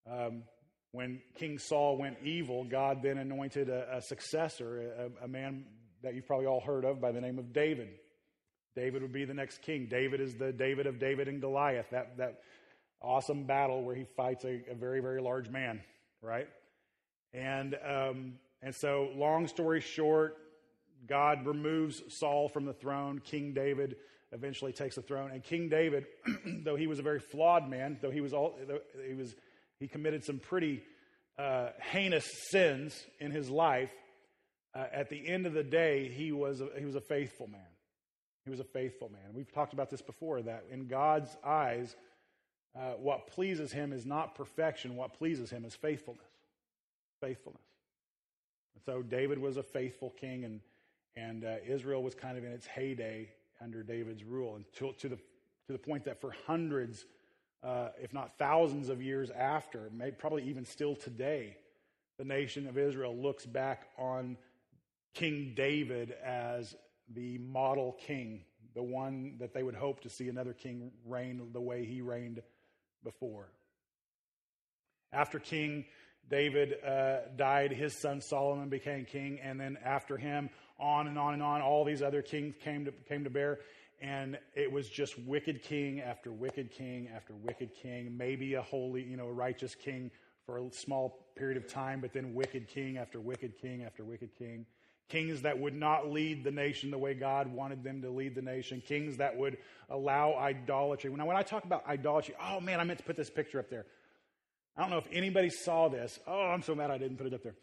Um, 0.09 0.43
when 0.91 1.19
King 1.37 1.59
Saul 1.59 1.97
went 1.97 2.17
evil, 2.23 2.63
God 2.63 3.03
then 3.03 3.17
anointed 3.17 3.69
a, 3.69 3.97
a 3.97 4.01
successor, 4.01 5.11
a, 5.21 5.25
a, 5.25 5.27
man 5.27 5.65
that 6.03 6.15
you've 6.15 6.25
probably 6.25 6.45
all 6.45 6.61
heard 6.61 6.85
of 6.85 7.01
by 7.01 7.11
the 7.11 7.19
name 7.19 7.37
of 7.37 7.51
David. 7.51 7.89
David 8.75 9.01
would 9.01 9.11
be 9.11 9.25
the 9.25 9.33
next 9.33 9.61
king. 9.61 9.87
David 9.89 10.21
is 10.21 10.35
the 10.35 10.53
David 10.53 10.87
of 10.87 10.99
David 10.99 11.27
and 11.27 11.41
Goliath, 11.41 11.89
that, 11.91 12.17
that 12.17 12.39
awesome 13.01 13.43
battle 13.43 13.83
where 13.83 13.95
he 13.95 14.05
fights 14.15 14.45
a, 14.45 14.61
a 14.71 14.75
very, 14.75 15.01
very 15.01 15.21
large 15.21 15.49
man, 15.49 15.81
right? 16.21 16.47
And 17.33 17.75
um, 17.85 18.33
and 18.61 18.73
so, 18.73 19.09
long 19.15 19.47
story 19.47 19.79
short, 19.79 20.37
God 21.07 21.45
removes 21.45 22.01
Saul 22.09 22.49
from 22.49 22.65
the 22.65 22.73
throne. 22.73 23.19
King 23.19 23.53
David 23.53 23.97
eventually 24.35 24.73
takes 24.73 24.95
the 24.95 25.01
throne. 25.01 25.31
And 25.31 25.43
King 25.43 25.69
David, 25.69 26.05
though 26.63 26.75
he 26.75 26.87
was 26.87 26.99
a 26.99 27.03
very 27.03 27.19
flawed 27.19 27.67
man, 27.67 27.97
though 28.01 28.11
he 28.11 28.21
was 28.21 28.33
all, 28.33 28.59
he 29.07 29.13
was, 29.15 29.33
he 29.79 29.87
committed 29.87 30.23
some 30.23 30.37
pretty 30.39 30.83
uh, 31.39 31.69
heinous 31.81 32.29
sins 32.51 32.95
in 33.19 33.31
his 33.31 33.49
life. 33.49 33.91
Uh, 34.73 34.85
at 34.91 35.09
the 35.09 35.27
end 35.27 35.45
of 35.45 35.53
the 35.53 35.63
day, 35.63 36.09
he 36.09 36.31
was 36.31 36.61
a, 36.61 36.67
he 36.77 36.85
was 36.85 36.95
a 36.95 37.01
faithful 37.01 37.47
man. 37.47 37.61
He 38.43 38.51
was 38.51 38.59
a 38.59 38.65
faithful 38.65 39.09
man. 39.09 39.33
We've 39.33 39.51
talked 39.51 39.73
about 39.73 39.89
this 39.89 40.01
before. 40.01 40.41
That 40.41 40.65
in 40.69 40.87
God's 40.87 41.35
eyes, 41.43 41.95
uh, 42.75 42.91
what 42.99 43.27
pleases 43.27 43.71
Him 43.71 43.93
is 43.93 44.05
not 44.05 44.35
perfection. 44.35 44.95
What 44.95 45.13
pleases 45.13 45.49
Him 45.49 45.65
is 45.65 45.75
faithfulness. 45.75 46.27
Faithfulness. 47.21 47.61
And 48.75 48.83
so 48.85 49.01
David 49.01 49.39
was 49.39 49.57
a 49.57 49.63
faithful 49.63 50.13
king, 50.19 50.43
and, 50.43 50.59
and 51.15 51.45
uh, 51.45 51.55
Israel 51.65 52.03
was 52.03 52.13
kind 52.13 52.37
of 52.37 52.43
in 52.43 52.51
its 52.51 52.67
heyday 52.67 53.29
under 53.61 53.83
David's 53.83 54.23
rule, 54.23 54.55
and 54.55 54.65
to, 54.77 54.93
to, 54.99 55.09
the, 55.09 55.15
to 55.15 55.73
the 55.73 55.77
point 55.77 56.05
that 56.05 56.21
for 56.21 56.33
hundreds, 56.45 57.05
uh, 57.63 57.89
if 58.01 58.13
not 58.13 58.37
thousands 58.37 58.89
of 58.89 59.01
years 59.01 59.29
after, 59.31 59.89
maybe, 59.93 60.11
probably 60.11 60.43
even 60.43 60.65
still 60.65 60.95
today, 60.95 61.57
the 62.17 62.25
nation 62.25 62.67
of 62.67 62.77
Israel 62.77 63.15
looks 63.15 63.45
back 63.45 63.87
on 63.97 64.37
King 65.13 65.53
David 65.55 66.15
as 66.23 66.75
the 67.13 67.37
model 67.39 67.97
king, 67.99 68.41
the 68.73 68.83
one 68.83 69.35
that 69.39 69.53
they 69.53 69.63
would 69.63 69.75
hope 69.75 70.01
to 70.01 70.09
see 70.09 70.29
another 70.29 70.53
king 70.53 70.91
reign 71.05 71.41
the 71.53 71.61
way 71.61 71.85
he 71.85 72.01
reigned 72.01 72.41
before. 73.03 73.47
After 75.13 75.39
King 75.39 75.85
David 76.29 76.83
uh, 76.83 77.17
died, 77.35 77.71
his 77.71 77.93
son 77.93 78.21
Solomon 78.21 78.69
became 78.69 79.05
king, 79.05 79.39
and 79.41 79.59
then 79.59 79.77
after 79.83 80.17
him, 80.17 80.49
on 80.79 81.07
and 81.07 81.17
on 81.17 81.33
and 81.33 81.43
on, 81.43 81.61
all 81.61 81.85
these 81.85 82.01
other 82.01 82.21
kings 82.21 82.55
came 82.63 82.85
to, 82.85 82.91
came 83.07 83.23
to 83.23 83.29
bear. 83.29 83.59
And 84.01 84.37
it 84.53 84.71
was 84.71 84.89
just 84.89 85.17
wicked 85.19 85.63
king 85.63 86.01
after 86.01 86.31
wicked 86.31 86.71
king 86.71 87.09
after 87.15 87.33
wicked 87.33 87.73
king, 87.73 88.17
maybe 88.17 88.55
a 88.55 88.61
holy, 88.61 89.03
you 89.03 89.15
know, 89.15 89.29
righteous 89.29 89.73
king 89.73 90.11
for 90.45 90.57
a 90.57 90.71
small 90.71 91.25
period 91.35 91.57
of 91.57 91.67
time, 91.67 92.01
but 92.01 92.13
then 92.13 92.33
wicked 92.33 92.67
king 92.67 92.97
after 92.97 93.19
wicked 93.19 93.57
king 93.59 93.83
after 93.83 94.03
wicked 94.03 94.35
king. 94.37 94.65
Kings 95.07 95.43
that 95.43 95.57
would 95.57 95.75
not 95.75 96.11
lead 96.11 96.43
the 96.43 96.51
nation 96.51 96.89
the 96.89 96.97
way 96.97 97.13
God 97.13 97.47
wanted 97.47 97.83
them 97.83 98.01
to 98.01 98.09
lead 98.09 98.35
the 98.35 98.41
nation. 98.41 98.81
Kings 98.85 99.17
that 99.17 99.37
would 99.37 99.57
allow 99.89 100.33
idolatry. 100.33 101.11
Now, 101.11 101.27
when 101.27 101.37
I 101.37 101.43
talk 101.43 101.63
about 101.63 101.87
idolatry, 101.87 102.35
oh 102.41 102.59
man, 102.59 102.79
I 102.79 102.83
meant 102.83 102.99
to 102.99 103.05
put 103.05 103.15
this 103.15 103.29
picture 103.29 103.59
up 103.59 103.69
there. 103.69 103.85
I 104.77 104.81
don't 104.81 104.89
know 104.89 104.97
if 104.97 105.07
anybody 105.11 105.49
saw 105.49 105.87
this. 105.87 106.19
Oh, 106.27 106.47
I'm 106.47 106.61
so 106.61 106.75
mad 106.75 106.91
I 106.91 106.97
didn't 106.97 107.17
put 107.17 107.27
it 107.27 107.33
up 107.33 107.43
there. 107.43 107.55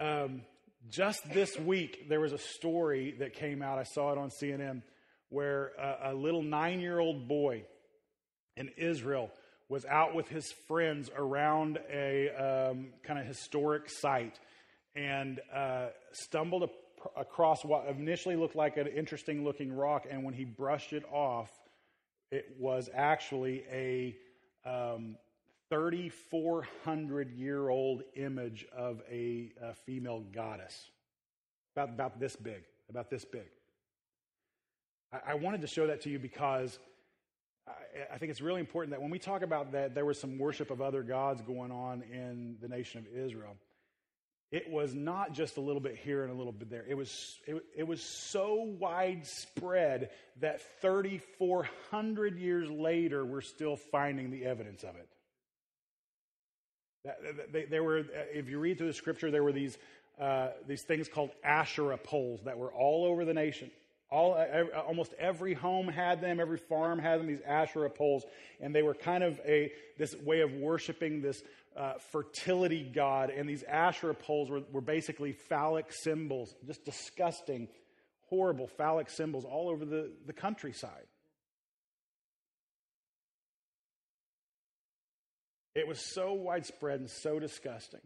Um, 0.00 0.42
just 0.88 1.28
this 1.32 1.58
week, 1.58 2.08
there 2.08 2.20
was 2.20 2.32
a 2.32 2.38
story 2.38 3.16
that 3.18 3.34
came 3.34 3.60
out. 3.60 3.78
I 3.78 3.82
saw 3.82 4.12
it 4.12 4.18
on 4.18 4.30
CNN 4.30 4.82
where 5.30 5.72
a, 5.78 6.12
a 6.12 6.14
little 6.14 6.42
nine 6.42 6.80
year 6.80 7.00
old 7.00 7.26
boy 7.26 7.64
in 8.56 8.70
Israel 8.76 9.30
was 9.68 9.84
out 9.84 10.14
with 10.14 10.28
his 10.28 10.50
friends 10.66 11.10
around 11.14 11.78
a 11.92 12.30
um, 12.30 12.88
kind 13.02 13.18
of 13.18 13.26
historic 13.26 13.90
site 13.90 14.38
and 14.94 15.40
uh, 15.54 15.88
stumbled 16.12 16.70
across 17.16 17.64
what 17.64 17.86
initially 17.88 18.36
looked 18.36 18.56
like 18.56 18.76
an 18.76 18.86
interesting 18.86 19.44
looking 19.44 19.72
rock. 19.72 20.06
And 20.10 20.24
when 20.24 20.34
he 20.34 20.44
brushed 20.44 20.92
it 20.92 21.04
off, 21.12 21.50
it 22.30 22.56
was 22.58 22.88
actually 22.94 23.64
a 23.70 24.16
um, 24.64 25.16
3,400 25.70 27.32
year 27.32 27.68
old 27.68 28.02
image 28.16 28.66
of 28.74 29.02
a, 29.10 29.52
a, 29.62 29.74
female 29.74 30.20
goddess, 30.32 30.90
about, 31.76 31.90
about 31.90 32.20
this 32.20 32.36
big, 32.36 32.62
about 32.88 33.10
this 33.10 33.24
big. 33.24 33.46
I, 35.12 35.32
I 35.32 35.34
wanted 35.34 35.60
to 35.60 35.66
show 35.66 35.86
that 35.88 36.02
to 36.02 36.10
you 36.10 36.18
because 36.18 36.78
I, 37.66 38.14
I 38.14 38.18
think 38.18 38.30
it's 38.30 38.40
really 38.40 38.60
important 38.60 38.92
that 38.92 39.02
when 39.02 39.10
we 39.10 39.18
talk 39.18 39.42
about 39.42 39.72
that, 39.72 39.94
there 39.94 40.04
was 40.04 40.18
some 40.18 40.38
worship 40.38 40.70
of 40.70 40.80
other 40.80 41.02
gods 41.02 41.42
going 41.42 41.70
on 41.70 42.02
in 42.02 42.56
the 42.60 42.68
nation 42.68 43.04
of 43.06 43.16
Israel. 43.16 43.56
It 44.50 44.70
was 44.70 44.94
not 44.94 45.34
just 45.34 45.58
a 45.58 45.60
little 45.60 45.80
bit 45.80 45.96
here 45.96 46.22
and 46.22 46.32
a 46.32 46.34
little 46.34 46.52
bit 46.52 46.70
there. 46.70 46.86
It 46.88 46.96
was, 46.96 47.38
it, 47.46 47.62
it 47.76 47.86
was 47.86 48.02
so 48.02 48.62
widespread 48.78 50.08
that 50.40 50.62
3,400 50.80 52.38
years 52.38 52.70
later, 52.70 53.26
we're 53.26 53.42
still 53.42 53.76
finding 53.76 54.30
the 54.30 54.46
evidence 54.46 54.84
of 54.84 54.96
it. 54.96 55.06
There 57.70 57.82
were, 57.82 58.04
if 58.32 58.48
you 58.48 58.58
read 58.58 58.78
through 58.78 58.88
the 58.88 58.92
scripture, 58.92 59.30
there 59.30 59.42
were 59.42 59.52
these, 59.52 59.78
uh, 60.20 60.48
these 60.66 60.82
things 60.82 61.08
called 61.08 61.30
Asherah 61.44 61.98
poles 61.98 62.40
that 62.44 62.58
were 62.58 62.72
all 62.72 63.04
over 63.04 63.24
the 63.24 63.34
nation. 63.34 63.70
All, 64.10 64.42
almost 64.86 65.12
every 65.18 65.52
home 65.52 65.86
had 65.86 66.22
them, 66.22 66.40
every 66.40 66.56
farm 66.56 66.98
had 66.98 67.20
them, 67.20 67.26
these 67.26 67.42
Asherah 67.46 67.90
poles. 67.90 68.24
And 68.60 68.74
they 68.74 68.82
were 68.82 68.94
kind 68.94 69.22
of 69.22 69.38
a, 69.44 69.70
this 69.98 70.14
way 70.14 70.40
of 70.40 70.52
worshiping 70.52 71.20
this 71.20 71.42
uh, 71.76 71.94
fertility 72.10 72.90
god. 72.94 73.30
And 73.30 73.48
these 73.48 73.64
Asherah 73.64 74.14
poles 74.14 74.48
were, 74.48 74.62
were 74.72 74.80
basically 74.80 75.32
phallic 75.32 75.92
symbols, 75.92 76.54
just 76.66 76.84
disgusting, 76.84 77.68
horrible 78.28 78.66
phallic 78.66 79.10
symbols 79.10 79.44
all 79.44 79.68
over 79.68 79.84
the, 79.84 80.10
the 80.26 80.32
countryside. 80.32 81.04
It 85.78 85.86
was 85.86 86.00
so 86.00 86.32
widespread 86.32 86.98
and 86.98 87.08
so 87.08 87.38
disgusting. 87.38 88.00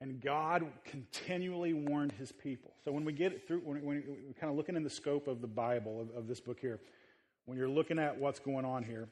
And 0.00 0.20
God 0.20 0.64
continually 0.84 1.72
warned 1.72 2.12
his 2.12 2.30
people. 2.30 2.72
So 2.84 2.92
when 2.92 3.04
we 3.04 3.12
get 3.12 3.48
through, 3.48 3.62
when, 3.64 3.84
when 3.84 4.04
we're 4.06 4.34
kind 4.34 4.48
of 4.48 4.56
looking 4.56 4.76
in 4.76 4.84
the 4.84 4.90
scope 4.90 5.26
of 5.26 5.40
the 5.40 5.48
Bible, 5.48 6.02
of, 6.02 6.16
of 6.16 6.28
this 6.28 6.38
book 6.38 6.60
here, 6.60 6.78
when 7.46 7.58
you're 7.58 7.68
looking 7.68 7.98
at 7.98 8.20
what's 8.20 8.38
going 8.38 8.64
on 8.64 8.84
here, 8.84 9.08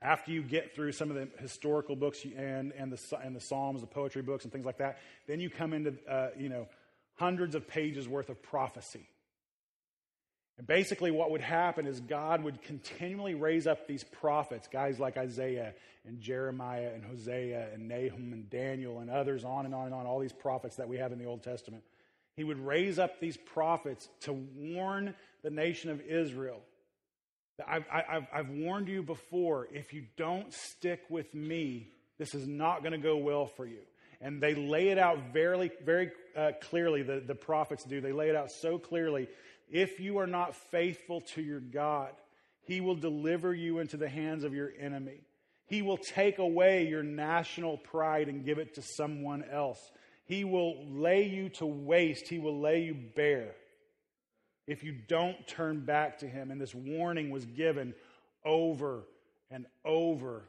after 0.00 0.30
you 0.30 0.42
get 0.42 0.76
through 0.76 0.92
some 0.92 1.10
of 1.10 1.16
the 1.16 1.28
historical 1.40 1.96
books 1.96 2.24
and, 2.24 2.72
and, 2.78 2.92
the, 2.92 3.18
and 3.24 3.34
the 3.34 3.40
Psalms, 3.40 3.80
the 3.80 3.88
poetry 3.88 4.22
books, 4.22 4.44
and 4.44 4.52
things 4.52 4.66
like 4.66 4.78
that, 4.78 4.98
then 5.26 5.40
you 5.40 5.50
come 5.50 5.72
into, 5.72 5.94
uh, 6.08 6.28
you 6.38 6.48
know, 6.48 6.68
hundreds 7.16 7.56
of 7.56 7.66
pages 7.66 8.06
worth 8.06 8.28
of 8.28 8.40
prophecy. 8.40 9.08
And 10.58 10.66
basically, 10.66 11.10
what 11.10 11.30
would 11.30 11.42
happen 11.42 11.86
is 11.86 12.00
God 12.00 12.42
would 12.42 12.62
continually 12.62 13.34
raise 13.34 13.66
up 13.66 13.86
these 13.86 14.04
prophets, 14.04 14.68
guys 14.68 14.98
like 14.98 15.18
Isaiah 15.18 15.74
and 16.06 16.20
Jeremiah 16.20 16.90
and 16.94 17.04
Hosea 17.04 17.68
and 17.74 17.88
Nahum 17.88 18.32
and 18.32 18.48
Daniel 18.48 19.00
and 19.00 19.10
others, 19.10 19.44
on 19.44 19.66
and 19.66 19.74
on 19.74 19.86
and 19.86 19.94
on, 19.94 20.06
all 20.06 20.18
these 20.18 20.32
prophets 20.32 20.76
that 20.76 20.88
we 20.88 20.96
have 20.96 21.12
in 21.12 21.18
the 21.18 21.26
Old 21.26 21.42
Testament. 21.42 21.82
He 22.36 22.44
would 22.44 22.58
raise 22.58 22.98
up 22.98 23.20
these 23.20 23.36
prophets 23.36 24.08
to 24.20 24.32
warn 24.32 25.14
the 25.42 25.50
nation 25.50 25.90
of 25.90 26.00
Israel. 26.00 26.60
I've, 27.66 27.84
I've, 27.90 28.26
I've 28.32 28.48
warned 28.50 28.88
you 28.88 29.02
before 29.02 29.68
if 29.72 29.92
you 29.92 30.04
don't 30.16 30.52
stick 30.52 31.02
with 31.08 31.34
me, 31.34 31.88
this 32.18 32.34
is 32.34 32.46
not 32.46 32.82
going 32.82 32.92
to 32.92 32.98
go 32.98 33.16
well 33.16 33.46
for 33.46 33.66
you. 33.66 33.80
And 34.20 34.42
they 34.42 34.54
lay 34.54 34.88
it 34.88 34.98
out 34.98 35.18
very, 35.32 35.70
very 35.84 36.10
uh, 36.34 36.52
clearly, 36.62 37.02
the, 37.02 37.20
the 37.20 37.34
prophets 37.34 37.84
do. 37.84 38.00
They 38.00 38.12
lay 38.12 38.30
it 38.30 38.36
out 38.36 38.50
so 38.50 38.78
clearly 38.78 39.28
if 39.70 40.00
you 40.00 40.18
are 40.18 40.26
not 40.26 40.54
faithful 40.54 41.20
to 41.34 41.42
your 41.42 41.60
God, 41.60 42.12
he 42.62 42.80
will 42.80 42.94
deliver 42.94 43.54
you 43.54 43.78
into 43.78 43.96
the 43.96 44.08
hands 44.08 44.44
of 44.44 44.54
your 44.54 44.72
enemy. 44.78 45.20
He 45.66 45.82
will 45.82 45.98
take 45.98 46.38
away 46.38 46.86
your 46.86 47.02
national 47.02 47.78
pride 47.78 48.28
and 48.28 48.44
give 48.44 48.58
it 48.58 48.74
to 48.74 48.82
someone 48.82 49.44
else. 49.50 49.80
He 50.26 50.44
will 50.44 50.84
lay 50.88 51.24
you 51.24 51.48
to 51.50 51.66
waste. 51.66 52.28
He 52.28 52.38
will 52.38 52.60
lay 52.60 52.82
you 52.82 52.94
bare 53.14 53.54
if 54.66 54.82
you 54.82 54.94
don't 55.08 55.46
turn 55.46 55.84
back 55.84 56.18
to 56.18 56.28
him. 56.28 56.50
And 56.50 56.60
this 56.60 56.74
warning 56.74 57.30
was 57.30 57.44
given 57.44 57.94
over 58.44 59.04
and 59.50 59.66
over 59.84 60.42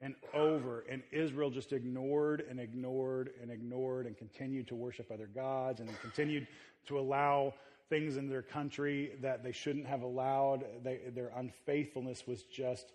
and 0.00 0.14
over. 0.34 0.84
And 0.88 1.02
Israel 1.12 1.50
just 1.50 1.72
ignored 1.72 2.44
and 2.48 2.58
ignored 2.58 3.30
and 3.40 3.50
ignored 3.50 4.06
and 4.06 4.16
continued 4.16 4.68
to 4.68 4.74
worship 4.74 5.10
other 5.12 5.28
gods 5.28 5.80
and 5.80 5.88
continued 6.00 6.46
to 6.86 6.98
allow 6.98 7.54
things 7.90 8.16
in 8.16 8.28
their 8.28 8.42
country 8.42 9.12
that 9.20 9.42
they 9.42 9.52
shouldn't 9.52 9.86
have 9.86 10.02
allowed. 10.02 10.64
They, 10.82 11.00
their 11.14 11.30
unfaithfulness 11.36 12.26
was 12.26 12.42
just 12.44 12.86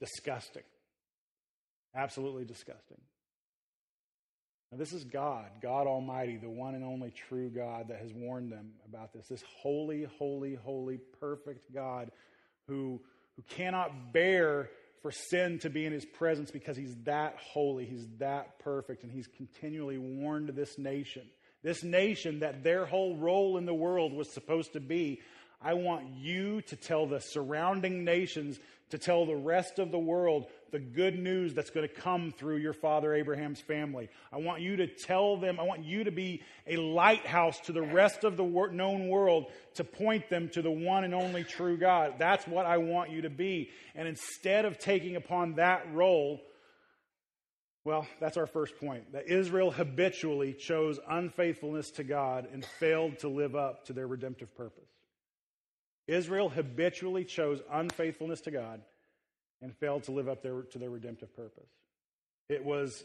disgusting. 0.00 0.62
Absolutely 1.94 2.44
disgusting. 2.44 2.98
Now, 4.72 4.78
this 4.78 4.92
is 4.92 5.04
God, 5.04 5.46
God 5.62 5.86
Almighty, 5.86 6.36
the 6.36 6.48
one 6.48 6.74
and 6.74 6.84
only 6.84 7.10
true 7.10 7.50
God 7.50 7.88
that 7.88 7.98
has 7.98 8.12
warned 8.12 8.50
them 8.50 8.72
about 8.88 9.12
this. 9.12 9.26
This 9.28 9.44
holy, 9.60 10.06
holy, 10.18 10.54
holy, 10.54 10.98
perfect 11.20 11.72
God 11.74 12.10
who, 12.66 13.00
who 13.36 13.42
cannot 13.48 14.12
bear 14.12 14.70
for 15.02 15.12
sin 15.12 15.58
to 15.60 15.70
be 15.70 15.84
in 15.84 15.92
his 15.92 16.04
presence 16.04 16.50
because 16.50 16.76
he's 16.76 16.96
that 17.04 17.36
holy, 17.38 17.86
he's 17.86 18.06
that 18.18 18.58
perfect, 18.58 19.04
and 19.04 19.12
he's 19.12 19.28
continually 19.28 19.98
warned 19.98 20.48
this 20.50 20.78
nation 20.78 21.22
this 21.66 21.82
nation 21.82 22.38
that 22.38 22.62
their 22.62 22.86
whole 22.86 23.16
role 23.16 23.58
in 23.58 23.66
the 23.66 23.74
world 23.74 24.12
was 24.12 24.32
supposed 24.32 24.74
to 24.74 24.80
be. 24.80 25.20
I 25.60 25.74
want 25.74 26.04
you 26.16 26.60
to 26.62 26.76
tell 26.76 27.08
the 27.08 27.20
surrounding 27.20 28.04
nations, 28.04 28.60
to 28.90 28.98
tell 28.98 29.26
the 29.26 29.34
rest 29.34 29.80
of 29.80 29.90
the 29.90 29.98
world 29.98 30.46
the 30.70 30.78
good 30.78 31.18
news 31.18 31.54
that's 31.54 31.70
going 31.70 31.88
to 31.88 31.92
come 31.92 32.32
through 32.38 32.58
your 32.58 32.72
father 32.72 33.12
Abraham's 33.14 33.60
family. 33.60 34.08
I 34.32 34.36
want 34.36 34.60
you 34.62 34.76
to 34.76 34.86
tell 34.86 35.38
them, 35.38 35.58
I 35.58 35.64
want 35.64 35.84
you 35.84 36.04
to 36.04 36.12
be 36.12 36.40
a 36.68 36.76
lighthouse 36.76 37.58
to 37.62 37.72
the 37.72 37.82
rest 37.82 38.22
of 38.22 38.36
the 38.36 38.44
known 38.44 39.08
world 39.08 39.46
to 39.74 39.82
point 39.82 40.30
them 40.30 40.48
to 40.50 40.62
the 40.62 40.70
one 40.70 41.02
and 41.02 41.16
only 41.16 41.42
true 41.42 41.76
God. 41.76 42.14
That's 42.16 42.46
what 42.46 42.64
I 42.64 42.78
want 42.78 43.10
you 43.10 43.22
to 43.22 43.30
be. 43.30 43.70
And 43.96 44.06
instead 44.06 44.66
of 44.66 44.78
taking 44.78 45.16
upon 45.16 45.54
that 45.54 45.92
role, 45.92 46.40
well, 47.86 48.04
that's 48.18 48.36
our 48.36 48.48
first 48.48 48.76
point 48.80 49.12
that 49.12 49.28
Israel 49.28 49.70
habitually 49.70 50.52
chose 50.52 50.98
unfaithfulness 51.08 51.92
to 51.92 52.02
God 52.02 52.48
and 52.52 52.64
failed 52.64 53.20
to 53.20 53.28
live 53.28 53.54
up 53.54 53.84
to 53.84 53.92
their 53.92 54.08
redemptive 54.08 54.52
purpose. 54.56 54.90
Israel 56.08 56.48
habitually 56.48 57.24
chose 57.24 57.62
unfaithfulness 57.70 58.40
to 58.40 58.50
God 58.50 58.80
and 59.62 59.72
failed 59.72 60.02
to 60.04 60.10
live 60.10 60.28
up 60.28 60.42
their, 60.42 60.62
to 60.62 60.80
their 60.80 60.90
redemptive 60.90 61.32
purpose. 61.36 61.70
It 62.48 62.64
was, 62.64 63.04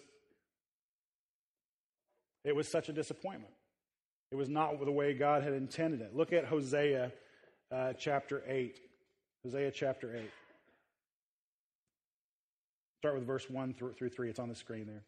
it 2.43 2.55
was 2.55 2.67
such 2.67 2.89
a 2.89 2.93
disappointment. 2.93 3.53
It 4.31 4.35
was 4.35 4.50
not 4.50 4.83
the 4.83 4.91
way 4.91 5.13
God 5.13 5.43
had 5.43 5.53
intended 5.53 6.01
it. 6.01 6.15
Look 6.15 6.33
at 6.33 6.45
Hosea 6.45 7.11
uh, 7.71 7.93
chapter 8.00 8.41
8. 8.47 8.79
Hosea 9.43 9.69
chapter 9.69 10.15
8. 10.15 10.23
Start 13.01 13.15
with 13.15 13.25
verse 13.25 13.50
1 13.50 13.74
through 13.74 14.10
3. 14.10 14.29
It's 14.29 14.38
on 14.38 14.48
the 14.48 14.53
screen 14.53 14.86
there. 14.86 15.01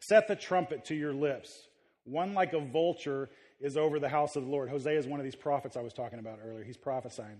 Set 0.00 0.28
the 0.28 0.34
trumpet 0.34 0.86
to 0.86 0.94
your 0.94 1.12
lips. 1.12 1.52
One 2.04 2.32
like 2.32 2.54
a 2.54 2.58
vulture 2.58 3.28
is 3.60 3.76
over 3.76 3.98
the 3.98 4.08
house 4.08 4.34
of 4.34 4.46
the 4.46 4.50
Lord. 4.50 4.70
Hosea 4.70 4.98
is 4.98 5.06
one 5.06 5.20
of 5.20 5.24
these 5.24 5.34
prophets 5.34 5.76
I 5.76 5.82
was 5.82 5.92
talking 5.92 6.18
about 6.18 6.38
earlier. 6.42 6.64
He's 6.64 6.78
prophesying. 6.78 7.36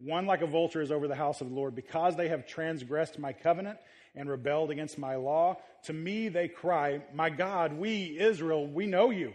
One 0.00 0.26
like 0.26 0.42
a 0.42 0.46
vulture 0.46 0.82
is 0.82 0.92
over 0.92 1.08
the 1.08 1.14
house 1.14 1.40
of 1.40 1.48
the 1.48 1.54
Lord. 1.54 1.74
Because 1.74 2.14
they 2.14 2.28
have 2.28 2.46
transgressed 2.46 3.18
my 3.18 3.32
covenant 3.32 3.78
and 4.14 4.28
rebelled 4.28 4.70
against 4.70 4.98
my 4.98 5.16
law, 5.16 5.56
to 5.84 5.94
me 5.94 6.28
they 6.28 6.48
cry, 6.48 7.00
My 7.14 7.30
God, 7.30 7.72
we, 7.72 8.18
Israel, 8.20 8.66
we 8.66 8.84
know 8.84 9.08
you. 9.08 9.32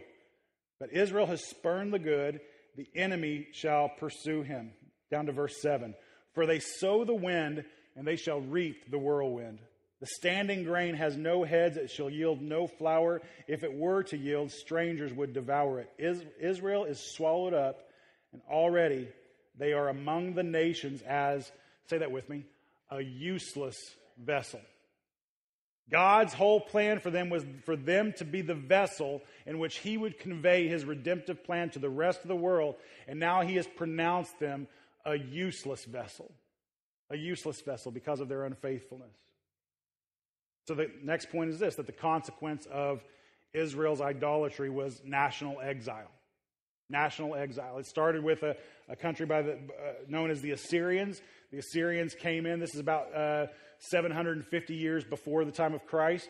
But 0.79 0.93
Israel 0.93 1.25
has 1.25 1.43
spurned 1.43 1.91
the 1.91 1.97
good, 1.97 2.39
the 2.77 2.87
enemy 2.93 3.47
shall 3.51 3.89
pursue 3.89 4.43
him. 4.43 4.73
Down 5.09 5.25
to 5.25 5.31
verse 5.31 5.59
7. 5.59 5.95
For 6.35 6.45
they 6.45 6.59
sow 6.59 7.03
the 7.03 7.15
wind, 7.15 7.65
and 7.95 8.05
they 8.05 8.15
shall 8.15 8.41
reap 8.41 8.91
the 8.91 8.99
whirlwind. 8.99 9.57
The 10.03 10.09
standing 10.17 10.65
grain 10.65 10.95
has 10.95 11.15
no 11.15 11.45
heads, 11.45 11.77
it 11.77 11.89
shall 11.89 12.09
yield 12.09 12.41
no 12.41 12.67
flour. 12.67 13.21
If 13.47 13.63
it 13.63 13.73
were 13.73 14.03
to 14.03 14.17
yield, 14.17 14.51
strangers 14.51 15.13
would 15.13 15.31
devour 15.31 15.79
it. 15.79 16.27
Israel 16.41 16.83
is 16.83 16.99
swallowed 16.99 17.53
up, 17.53 17.87
and 18.33 18.41
already 18.51 19.07
they 19.57 19.71
are 19.71 19.87
among 19.87 20.33
the 20.33 20.43
nations 20.43 21.01
as, 21.03 21.49
say 21.89 21.99
that 21.99 22.11
with 22.11 22.27
me, 22.27 22.43
a 22.91 22.99
useless 22.99 23.77
vessel. 24.21 24.59
God's 25.89 26.33
whole 26.33 26.59
plan 26.59 26.99
for 26.99 27.09
them 27.09 27.29
was 27.29 27.45
for 27.63 27.77
them 27.77 28.11
to 28.17 28.25
be 28.25 28.41
the 28.41 28.55
vessel 28.55 29.21
in 29.45 29.57
which 29.57 29.77
He 29.77 29.95
would 29.95 30.19
convey 30.19 30.67
His 30.67 30.83
redemptive 30.83 31.45
plan 31.45 31.69
to 31.69 31.79
the 31.79 31.89
rest 31.89 32.23
of 32.23 32.27
the 32.27 32.35
world. 32.35 32.75
And 33.07 33.21
now 33.21 33.43
He 33.43 33.55
has 33.55 33.67
pronounced 33.67 34.37
them 34.37 34.67
a 35.05 35.15
useless 35.17 35.85
vessel. 35.85 36.29
A 37.09 37.15
useless 37.15 37.61
vessel 37.61 37.89
because 37.89 38.19
of 38.19 38.27
their 38.27 38.43
unfaithfulness. 38.43 39.15
So 40.65 40.75
the 40.75 40.89
next 41.03 41.29
point 41.29 41.49
is 41.49 41.59
this 41.59 41.75
that 41.75 41.87
the 41.87 41.91
consequence 41.91 42.65
of 42.71 43.03
Israel's 43.53 44.01
idolatry 44.01 44.69
was 44.69 45.01
national 45.05 45.59
exile. 45.61 46.09
National 46.89 47.35
exile. 47.35 47.77
It 47.77 47.85
started 47.85 48.23
with 48.23 48.43
a, 48.43 48.55
a 48.89 48.95
country 48.95 49.25
by 49.25 49.41
the, 49.41 49.53
uh, 49.53 49.57
known 50.07 50.31
as 50.31 50.41
the 50.41 50.51
Assyrians. 50.51 51.21
The 51.51 51.59
Assyrians 51.59 52.15
came 52.15 52.45
in. 52.45 52.59
This 52.59 52.73
is 52.73 52.79
about 52.79 53.13
uh, 53.15 53.47
750 53.79 54.75
years 54.75 55.03
before 55.03 55.45
the 55.45 55.51
time 55.51 55.73
of 55.73 55.85
Christ. 55.85 56.29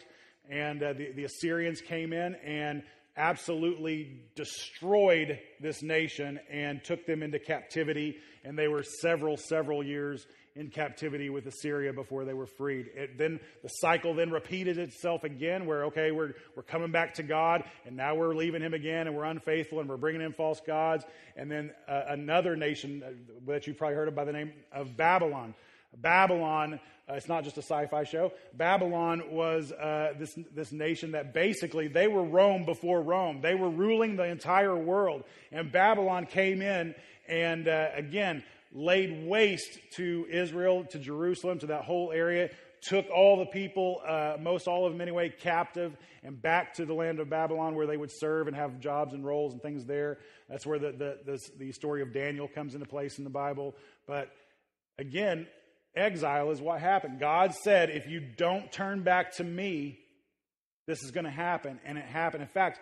And 0.50 0.82
uh, 0.84 0.94
the, 0.94 1.12
the 1.12 1.24
Assyrians 1.24 1.82
came 1.82 2.14
in 2.14 2.36
and 2.36 2.84
absolutely 3.16 4.22
destroyed 4.36 5.40
this 5.60 5.82
nation 5.84 6.40
and 6.52 6.84
took 6.84 7.06
them 7.06 7.24
into 7.24 7.40
captivity. 7.40 8.18
And 8.44 8.58
they 8.58 8.68
were 8.68 8.84
several, 8.84 9.38
several 9.38 9.84
years 9.84 10.26
in 10.56 10.70
captivity 10.70 11.30
with 11.30 11.48
Assyria 11.48 11.94
before 11.94 12.26
they 12.26 12.34
were 12.34 12.46
freed. 12.46 12.88
It, 12.96 13.18
then 13.18 13.40
the 13.64 13.70
cycle 13.70 14.14
then 14.14 14.30
repeated 14.32 14.78
itself 14.78 15.24
again, 15.24 15.66
where 15.66 15.86
okay, 15.86 16.12
we're 16.12 16.34
we're 16.56 16.64
coming 16.64 16.92
back 16.92 17.16
to 17.16 17.24
God, 17.24 17.64
and 17.86 17.96
now 17.98 18.16
we're 18.16 18.36
leaving 18.36 18.62
Him 18.62 18.74
again, 18.74 19.08
and 19.08 19.16
we're 19.16 19.24
unfaithful, 19.24 19.80
and 19.80 19.90
we're 19.90 19.98
bringing 19.98 20.22
in 20.22 20.34
false 20.34 20.62
gods. 20.66 21.06
And 21.36 21.50
then 21.50 21.72
uh, 21.88 22.04
another 22.10 22.56
nation 22.56 23.04
uh, 23.06 23.12
that 23.48 23.66
you 23.66 23.74
probably 23.74 23.96
heard 23.96 24.08
of 24.08 24.16
by 24.16 24.26
the 24.26 24.34
name 24.34 24.54
of 24.72 24.96
Babylon. 24.96 25.56
Babylon. 25.98 26.80
Uh, 27.10 27.16
it's 27.16 27.28
not 27.28 27.44
just 27.44 27.58
a 27.58 27.62
sci-fi 27.62 28.06
show. 28.06 28.32
Babylon 28.54 29.24
was 29.32 29.74
uh, 29.74 30.14
this 30.18 30.38
this 30.56 30.72
nation 30.72 31.12
that 31.12 31.34
basically 31.34 31.90
they 31.90 32.08
were 32.08 32.24
Rome 32.24 32.64
before 32.64 33.02
Rome. 33.02 33.42
They 33.42 33.56
were 33.56 33.70
ruling 33.70 34.16
the 34.16 34.24
entire 34.24 34.78
world, 34.78 35.24
and 35.52 35.70
Babylon 35.70 36.26
came 36.28 36.62
in 36.62 36.96
and 37.28 37.68
uh, 37.68 37.90
again 37.96 38.44
laid 38.74 39.28
waste 39.28 39.78
to 39.96 40.26
Israel, 40.30 40.84
to 40.86 41.00
Jerusalem, 41.00 41.60
to 41.60 41.68
that 41.68 41.84
whole 41.84 42.12
area, 42.12 42.50
took 42.82 43.06
all 43.10 43.38
the 43.38 43.46
people, 43.46 44.02
uh, 44.06 44.36
most 44.40 44.68
all 44.68 44.86
of 44.86 44.92
them 44.92 45.00
anyway, 45.00 45.30
captive 45.30 45.96
and 46.24 46.42
back 46.42 46.74
to 46.74 46.86
the 46.86 46.94
land 46.94 47.20
of 47.20 47.30
Babylon 47.30 47.76
where 47.76 47.88
they 47.88 47.96
would 47.98 48.12
serve 48.12 48.48
and 48.48 48.56
have 48.56 48.80
jobs 48.80 49.14
and 49.14 49.26
roles 49.26 49.54
and 49.54 49.62
things 49.62 49.86
there. 49.86 50.18
That's 50.50 50.66
where 50.66 50.80
the, 50.80 50.92
the, 50.92 51.20
the, 51.26 51.40
the 51.58 51.72
story 51.72 52.02
of 52.02 52.14
Daniel 52.14 52.48
comes 52.48 52.74
into 52.74 52.86
place 52.86 53.18
in 53.20 53.24
the 53.24 53.30
Bible. 53.30 53.76
But 54.06 54.32
again, 54.98 55.48
exile 55.96 56.52
is 56.52 56.60
what 56.60 56.82
happened. 56.82 57.20
God 57.20 57.54
said, 57.54 57.90
if 57.90 58.08
you 58.08 58.20
don't 58.20 58.72
turn 58.72 59.04
back 59.04 59.34
to 59.38 59.44
me, 59.44 60.00
this 60.88 61.04
is 61.04 61.12
going 61.12 61.26
to 61.26 61.32
happen. 61.32 61.80
And 61.86 61.98
it 61.98 62.06
happened. 62.06 62.42
In 62.42 62.50
fact, 62.50 62.80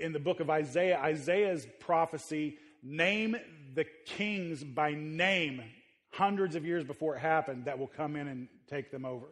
in 0.00 0.12
the 0.12 0.18
book 0.18 0.40
of 0.40 0.50
Isaiah, 0.50 0.98
Isaiah's 0.98 1.66
prophecy 1.78 2.56
name 2.82 3.36
the 3.74 3.84
kings 4.06 4.62
by 4.62 4.92
name 4.92 5.62
hundreds 6.10 6.54
of 6.54 6.64
years 6.64 6.84
before 6.84 7.16
it 7.16 7.20
happened 7.20 7.64
that 7.64 7.78
will 7.78 7.88
come 7.88 8.16
in 8.16 8.28
and 8.28 8.48
take 8.68 8.90
them 8.90 9.04
over. 9.04 9.26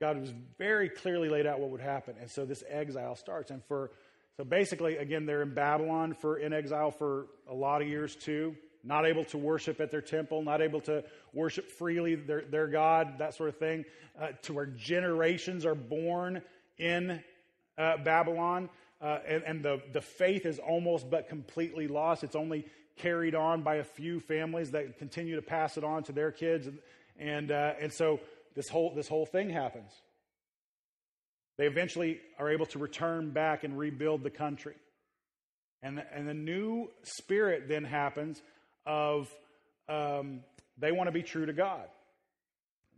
God 0.00 0.20
was 0.20 0.32
very 0.58 0.88
clearly 0.88 1.28
laid 1.28 1.46
out 1.46 1.60
what 1.60 1.70
would 1.70 1.80
happen. 1.80 2.14
And 2.20 2.30
so 2.30 2.44
this 2.44 2.62
exile 2.68 3.16
starts. 3.16 3.50
And 3.50 3.64
for 3.64 3.90
so 4.36 4.44
basically, 4.44 4.96
again, 4.96 5.26
they're 5.26 5.42
in 5.42 5.54
Babylon 5.54 6.14
for 6.14 6.38
in 6.38 6.52
exile 6.52 6.92
for 6.92 7.26
a 7.50 7.54
lot 7.54 7.82
of 7.82 7.88
years 7.88 8.14
too. 8.14 8.54
Not 8.84 9.06
able 9.06 9.24
to 9.26 9.38
worship 9.38 9.80
at 9.80 9.90
their 9.90 10.00
temple, 10.00 10.42
not 10.42 10.62
able 10.62 10.80
to 10.82 11.02
worship 11.32 11.68
freely 11.72 12.14
their, 12.14 12.42
their 12.42 12.68
God, 12.68 13.18
that 13.18 13.34
sort 13.34 13.48
of 13.48 13.56
thing, 13.56 13.84
uh, 14.20 14.28
to 14.42 14.52
where 14.52 14.66
generations 14.66 15.66
are 15.66 15.74
born 15.74 16.42
in 16.78 17.20
uh, 17.76 17.96
Babylon 18.04 18.70
uh, 19.00 19.18
and, 19.26 19.42
and 19.44 19.64
the, 19.64 19.80
the 19.92 20.00
faith 20.00 20.44
is 20.44 20.58
almost 20.58 21.08
but 21.08 21.28
completely 21.28 21.86
lost. 21.86 22.24
It's 22.24 22.36
only 22.36 22.66
carried 22.96 23.34
on 23.34 23.62
by 23.62 23.76
a 23.76 23.84
few 23.84 24.20
families 24.20 24.72
that 24.72 24.98
continue 24.98 25.36
to 25.36 25.42
pass 25.42 25.76
it 25.76 25.84
on 25.84 26.02
to 26.04 26.12
their 26.12 26.32
kids. 26.32 26.66
And, 26.66 26.78
and, 27.18 27.52
uh, 27.52 27.74
and 27.80 27.92
so 27.92 28.20
this 28.56 28.68
whole, 28.68 28.92
this 28.94 29.08
whole 29.08 29.26
thing 29.26 29.50
happens. 29.50 29.92
They 31.58 31.66
eventually 31.66 32.20
are 32.38 32.50
able 32.50 32.66
to 32.66 32.78
return 32.78 33.30
back 33.30 33.64
and 33.64 33.78
rebuild 33.78 34.22
the 34.22 34.30
country. 34.30 34.74
And 35.82 35.98
the, 35.98 36.04
and 36.12 36.28
the 36.28 36.34
new 36.34 36.88
spirit 37.02 37.68
then 37.68 37.84
happens 37.84 38.42
of 38.84 39.28
um, 39.88 40.40
they 40.76 40.90
want 40.90 41.06
to 41.06 41.12
be 41.12 41.22
true 41.22 41.46
to 41.46 41.52
God. 41.52 41.84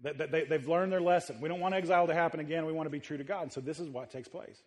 They, 0.03 0.13
they, 0.13 0.45
they've 0.45 0.67
learned 0.67 0.93
their 0.93 1.01
lesson. 1.01 1.43
We 1.43 1.49
don't 1.51 1.61
want 1.61 1.75
exile 1.75 2.07
to 2.07 2.15
happen 2.15 2.41
again. 2.41 2.65
We 2.65 2.73
want 2.73 2.87
to 2.87 2.91
be 2.91 3.01
true 3.01 3.19
to 3.19 3.25
God. 3.25 3.43
And 3.43 3.53
so 3.53 3.61
this 3.61 3.81
is 3.81 3.89
what 3.91 4.11
takes 4.11 4.29
place 4.29 4.63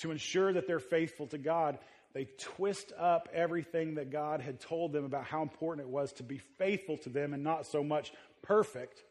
to 0.00 0.10
ensure 0.10 0.52
that 0.52 0.66
they're 0.66 0.78
faithful 0.78 1.26
to 1.28 1.38
God, 1.38 1.78
they 2.12 2.28
twist 2.38 2.92
up 2.98 3.28
everything 3.32 3.94
that 3.94 4.10
God 4.10 4.40
had 4.40 4.60
told 4.60 4.92
them 4.92 5.04
about 5.04 5.24
how 5.24 5.42
important 5.42 5.86
it 5.86 5.92
was 5.92 6.12
to 6.14 6.22
be 6.22 6.38
faithful 6.38 6.96
to 6.98 7.08
them 7.08 7.34
and 7.34 7.44
not 7.44 7.66
so 7.66 7.84
much 7.84 8.12
perfect. 8.42 9.02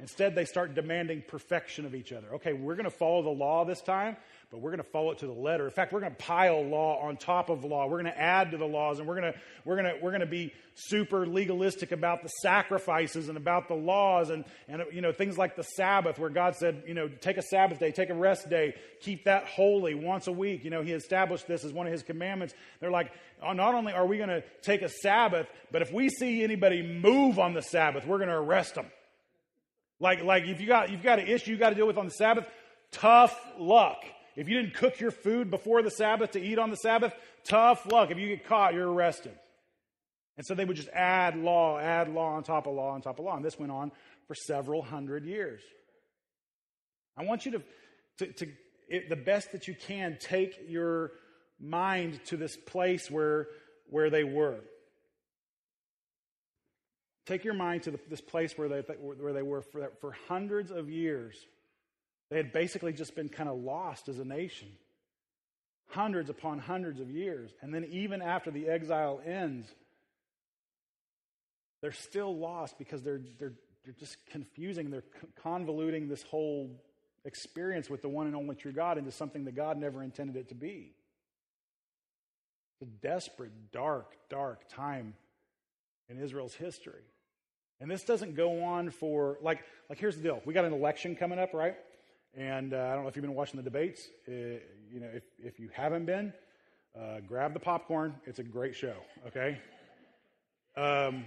Instead, 0.00 0.34
they 0.34 0.44
start 0.44 0.74
demanding 0.74 1.22
perfection 1.28 1.86
of 1.86 1.94
each 1.94 2.12
other. 2.12 2.34
Okay, 2.34 2.52
we're 2.52 2.74
going 2.74 2.84
to 2.84 2.90
follow 2.90 3.22
the 3.22 3.30
law 3.30 3.64
this 3.64 3.80
time, 3.80 4.16
but 4.50 4.60
we're 4.60 4.70
going 4.70 4.82
to 4.82 4.90
follow 4.90 5.12
it 5.12 5.18
to 5.18 5.26
the 5.26 5.32
letter. 5.32 5.66
In 5.66 5.70
fact, 5.70 5.92
we're 5.92 6.00
going 6.00 6.10
to 6.10 6.18
pile 6.18 6.64
law 6.66 7.00
on 7.00 7.16
top 7.16 7.48
of 7.48 7.64
law. 7.64 7.86
We're 7.86 8.02
going 8.02 8.12
to 8.12 8.20
add 8.20 8.50
to 8.50 8.56
the 8.56 8.66
laws, 8.66 8.98
and 8.98 9.06
we're 9.06 9.20
going 9.20 9.32
to 9.32 9.38
we're 9.64 9.80
going 9.80 9.94
to 9.94 10.02
we're 10.02 10.10
going 10.10 10.20
to 10.20 10.26
be 10.26 10.52
super 10.74 11.28
legalistic 11.28 11.92
about 11.92 12.24
the 12.24 12.28
sacrifices 12.28 13.28
and 13.28 13.38
about 13.38 13.68
the 13.68 13.74
laws, 13.74 14.30
and 14.30 14.44
and 14.66 14.82
you 14.92 15.00
know 15.00 15.12
things 15.12 15.38
like 15.38 15.54
the 15.54 15.62
Sabbath, 15.62 16.18
where 16.18 16.28
God 16.30 16.56
said, 16.56 16.82
you 16.88 16.94
know, 16.94 17.06
take 17.06 17.36
a 17.36 17.42
Sabbath 17.42 17.78
day, 17.78 17.92
take 17.92 18.10
a 18.10 18.14
rest 18.14 18.50
day, 18.50 18.74
keep 19.00 19.26
that 19.26 19.46
holy 19.46 19.94
once 19.94 20.26
a 20.26 20.32
week. 20.32 20.64
You 20.64 20.70
know, 20.70 20.82
He 20.82 20.90
established 20.90 21.46
this 21.46 21.64
as 21.64 21.72
one 21.72 21.86
of 21.86 21.92
His 21.92 22.02
commandments. 22.02 22.52
They're 22.80 22.90
like, 22.90 23.12
oh, 23.40 23.52
not 23.52 23.76
only 23.76 23.92
are 23.92 24.06
we 24.06 24.16
going 24.16 24.28
to 24.28 24.42
take 24.60 24.82
a 24.82 24.88
Sabbath, 24.88 25.46
but 25.70 25.82
if 25.82 25.92
we 25.92 26.08
see 26.08 26.42
anybody 26.42 26.82
move 26.82 27.38
on 27.38 27.54
the 27.54 27.62
Sabbath, 27.62 28.04
we're 28.08 28.18
going 28.18 28.28
to 28.28 28.34
arrest 28.34 28.74
them. 28.74 28.86
Like, 30.00 30.22
like 30.22 30.44
if 30.44 30.60
you 30.60 30.66
got, 30.66 30.90
you've 30.90 31.02
got 31.02 31.18
an 31.18 31.28
issue 31.28 31.52
you 31.52 31.56
got 31.56 31.70
to 31.70 31.74
deal 31.74 31.86
with 31.86 31.98
on 31.98 32.06
the 32.06 32.12
Sabbath, 32.12 32.46
tough 32.90 33.38
luck. 33.58 34.04
If 34.36 34.48
you 34.48 34.60
didn't 34.60 34.74
cook 34.74 34.98
your 34.98 35.12
food 35.12 35.50
before 35.50 35.82
the 35.82 35.90
Sabbath 35.90 36.32
to 36.32 36.40
eat 36.40 36.58
on 36.58 36.70
the 36.70 36.76
Sabbath, 36.76 37.14
tough 37.44 37.90
luck. 37.90 38.10
If 38.10 38.18
you 38.18 38.28
get 38.28 38.46
caught, 38.46 38.74
you're 38.74 38.90
arrested. 38.90 39.34
And 40.36 40.44
so 40.44 40.54
they 40.54 40.64
would 40.64 40.76
just 40.76 40.88
add 40.88 41.36
law, 41.36 41.78
add 41.78 42.08
law 42.08 42.34
on 42.34 42.42
top 42.42 42.66
of 42.66 42.74
law 42.74 42.90
on 42.90 43.02
top 43.02 43.18
of 43.18 43.24
law. 43.24 43.36
And 43.36 43.44
this 43.44 43.58
went 43.58 43.70
on 43.70 43.92
for 44.26 44.34
several 44.34 44.82
hundred 44.82 45.24
years. 45.24 45.62
I 47.16 47.24
want 47.24 47.46
you 47.46 47.52
to, 47.52 47.62
to, 48.18 48.32
to 48.32 48.46
it, 48.88 49.08
the 49.08 49.16
best 49.16 49.52
that 49.52 49.68
you 49.68 49.74
can, 49.74 50.18
take 50.20 50.58
your 50.68 51.12
mind 51.60 52.20
to 52.26 52.36
this 52.36 52.56
place 52.56 53.08
where, 53.10 53.46
where 53.88 54.10
they 54.10 54.24
were. 54.24 54.58
Take 57.26 57.44
your 57.44 57.54
mind 57.54 57.84
to 57.84 57.90
the, 57.90 58.00
this 58.08 58.20
place 58.20 58.56
where 58.58 58.68
they, 58.68 58.80
where 58.80 59.32
they 59.32 59.42
were 59.42 59.62
for, 59.62 59.90
for 60.00 60.12
hundreds 60.28 60.70
of 60.70 60.90
years. 60.90 61.36
They 62.30 62.36
had 62.36 62.52
basically 62.52 62.92
just 62.92 63.14
been 63.14 63.28
kind 63.28 63.48
of 63.48 63.58
lost 63.58 64.08
as 64.08 64.18
a 64.18 64.24
nation. 64.24 64.68
Hundreds 65.88 66.28
upon 66.28 66.58
hundreds 66.58 67.00
of 67.00 67.10
years. 67.10 67.50
And 67.62 67.72
then, 67.72 67.84
even 67.90 68.20
after 68.20 68.50
the 68.50 68.68
exile 68.68 69.20
ends, 69.24 69.68
they're 71.80 71.92
still 71.92 72.36
lost 72.36 72.78
because 72.78 73.02
they're, 73.02 73.20
they're, 73.38 73.52
they're 73.84 73.94
just 73.98 74.16
confusing, 74.30 74.90
they're 74.90 75.04
convoluting 75.42 76.08
this 76.08 76.22
whole 76.22 76.70
experience 77.24 77.88
with 77.88 78.02
the 78.02 78.08
one 78.08 78.26
and 78.26 78.34
only 78.36 78.54
true 78.54 78.72
God 78.72 78.98
into 78.98 79.10
something 79.10 79.44
that 79.44 79.54
God 79.54 79.78
never 79.78 80.02
intended 80.02 80.36
it 80.36 80.48
to 80.48 80.54
be. 80.54 80.94
It's 82.72 82.90
a 82.90 83.06
desperate, 83.06 83.72
dark, 83.72 84.16
dark 84.28 84.68
time 84.68 85.14
in 86.08 86.18
Israel's 86.18 86.54
history. 86.54 87.02
And 87.80 87.90
this 87.90 88.04
doesn't 88.04 88.34
go 88.34 88.62
on 88.64 88.90
for, 88.90 89.38
like, 89.42 89.60
like 89.88 89.98
here's 89.98 90.16
the 90.16 90.22
deal. 90.22 90.40
We 90.44 90.54
got 90.54 90.64
an 90.64 90.72
election 90.72 91.16
coming 91.16 91.38
up, 91.38 91.52
right? 91.52 91.74
And 92.36 92.72
uh, 92.72 92.78
I 92.78 92.94
don't 92.94 93.02
know 93.02 93.08
if 93.08 93.16
you've 93.16 93.24
been 93.24 93.34
watching 93.34 93.56
the 93.56 93.62
debates. 93.62 94.08
Uh, 94.28 94.32
you 94.90 95.00
know, 95.00 95.08
if, 95.12 95.22
if 95.38 95.60
you 95.60 95.70
haven't 95.72 96.06
been, 96.06 96.32
uh, 96.98 97.20
grab 97.26 97.52
the 97.52 97.60
popcorn. 97.60 98.14
It's 98.26 98.38
a 98.38 98.44
great 98.44 98.74
show, 98.74 98.94
okay? 99.26 99.58
Um, 100.76 101.24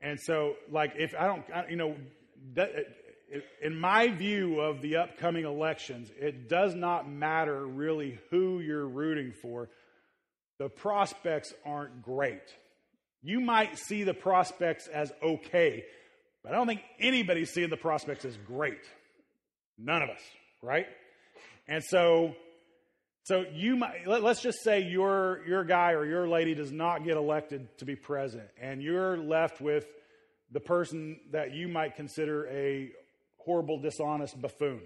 and 0.00 0.20
so, 0.20 0.54
like, 0.70 0.94
if 0.98 1.14
I 1.18 1.26
don't, 1.26 1.44
you 1.70 1.76
know, 1.76 1.96
in 3.62 3.78
my 3.78 4.08
view 4.08 4.60
of 4.60 4.82
the 4.82 4.96
upcoming 4.96 5.44
elections, 5.44 6.10
it 6.18 6.48
does 6.48 6.74
not 6.74 7.08
matter 7.08 7.66
really 7.66 8.18
who 8.30 8.60
you're 8.60 8.86
rooting 8.86 9.32
for. 9.32 9.70
The 10.58 10.68
prospects 10.68 11.52
aren't 11.64 12.02
great. 12.02 12.42
You 13.24 13.40
might 13.40 13.78
see 13.78 14.04
the 14.04 14.12
prospects 14.12 14.86
as 14.86 15.10
okay, 15.22 15.86
but 16.42 16.52
I 16.52 16.56
don't 16.56 16.66
think 16.66 16.82
anybody's 17.00 17.50
seeing 17.50 17.70
the 17.70 17.76
prospects 17.78 18.26
as 18.26 18.36
great. 18.36 18.82
None 19.78 20.02
of 20.02 20.10
us, 20.10 20.20
right? 20.60 20.86
And 21.66 21.82
so, 21.82 22.36
so 23.22 23.46
you 23.50 23.76
might, 23.76 24.06
let, 24.06 24.22
us 24.22 24.42
just 24.42 24.62
say 24.62 24.82
your, 24.82 25.40
your 25.48 25.64
guy 25.64 25.92
or 25.92 26.04
your 26.04 26.28
lady 26.28 26.54
does 26.54 26.70
not 26.70 27.02
get 27.02 27.16
elected 27.16 27.66
to 27.78 27.86
be 27.86 27.96
president, 27.96 28.50
and 28.60 28.82
you're 28.82 29.16
left 29.16 29.62
with 29.62 29.86
the 30.52 30.60
person 30.60 31.18
that 31.32 31.54
you 31.54 31.66
might 31.66 31.96
consider 31.96 32.46
a 32.48 32.90
horrible, 33.38 33.80
dishonest 33.80 34.38
buffoon, 34.38 34.82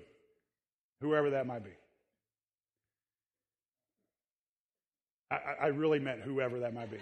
whoever 1.01 1.31
that 1.31 1.44
might 1.44 1.64
be. 1.64 1.70
I, 5.29 5.38
I 5.61 5.66
really 5.66 5.98
meant 5.98 6.20
whoever 6.20 6.61
that 6.61 6.72
might 6.72 6.88
be. 6.88 6.98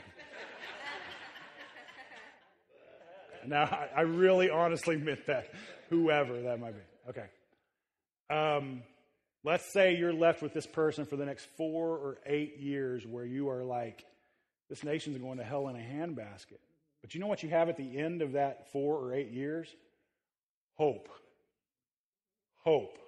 now, 3.49 3.65
I, 3.65 3.89
I, 3.97 4.01
really 4.03 4.51
honestly 4.51 4.97
meant 4.97 5.27
that, 5.27 5.53
whoever 5.91 6.43
that 6.43 6.61
might 6.61 6.75
be. 6.75 7.11
Okay. 7.11 7.27
Um, 8.29 8.83
let's 9.45 9.73
say 9.73 9.97
you're 9.97 10.13
left 10.13 10.43
with 10.43 10.53
this 10.53 10.67
person 10.67 11.05
for 11.05 11.17
the 11.17 11.25
next 11.25 11.47
four 11.57 11.97
or 11.97 12.19
eight 12.27 12.59
years 12.59 13.07
where 13.07 13.25
you 13.25 13.49
are 13.49 13.65
like, 13.65 14.05
this 14.69 14.83
nation's 14.83 15.19
going 15.19 15.39
to 15.39 15.45
hell 15.45 15.69
in 15.69 15.77
a 15.77 15.79
handbasket. 15.79 16.59
But 17.03 17.15
you 17.15 17.21
know 17.21 17.29
what 17.29 17.43
you 17.43 17.51
have 17.51 17.69
at 17.69 17.77
the 17.77 17.99
end 17.99 18.21
of 18.21 18.33
that 18.33 18.73
four 18.73 18.97
or 18.97 19.15
eight 19.15 19.31
years? 19.31 19.69
Hope. 20.75 21.09
Hope. 22.65 22.99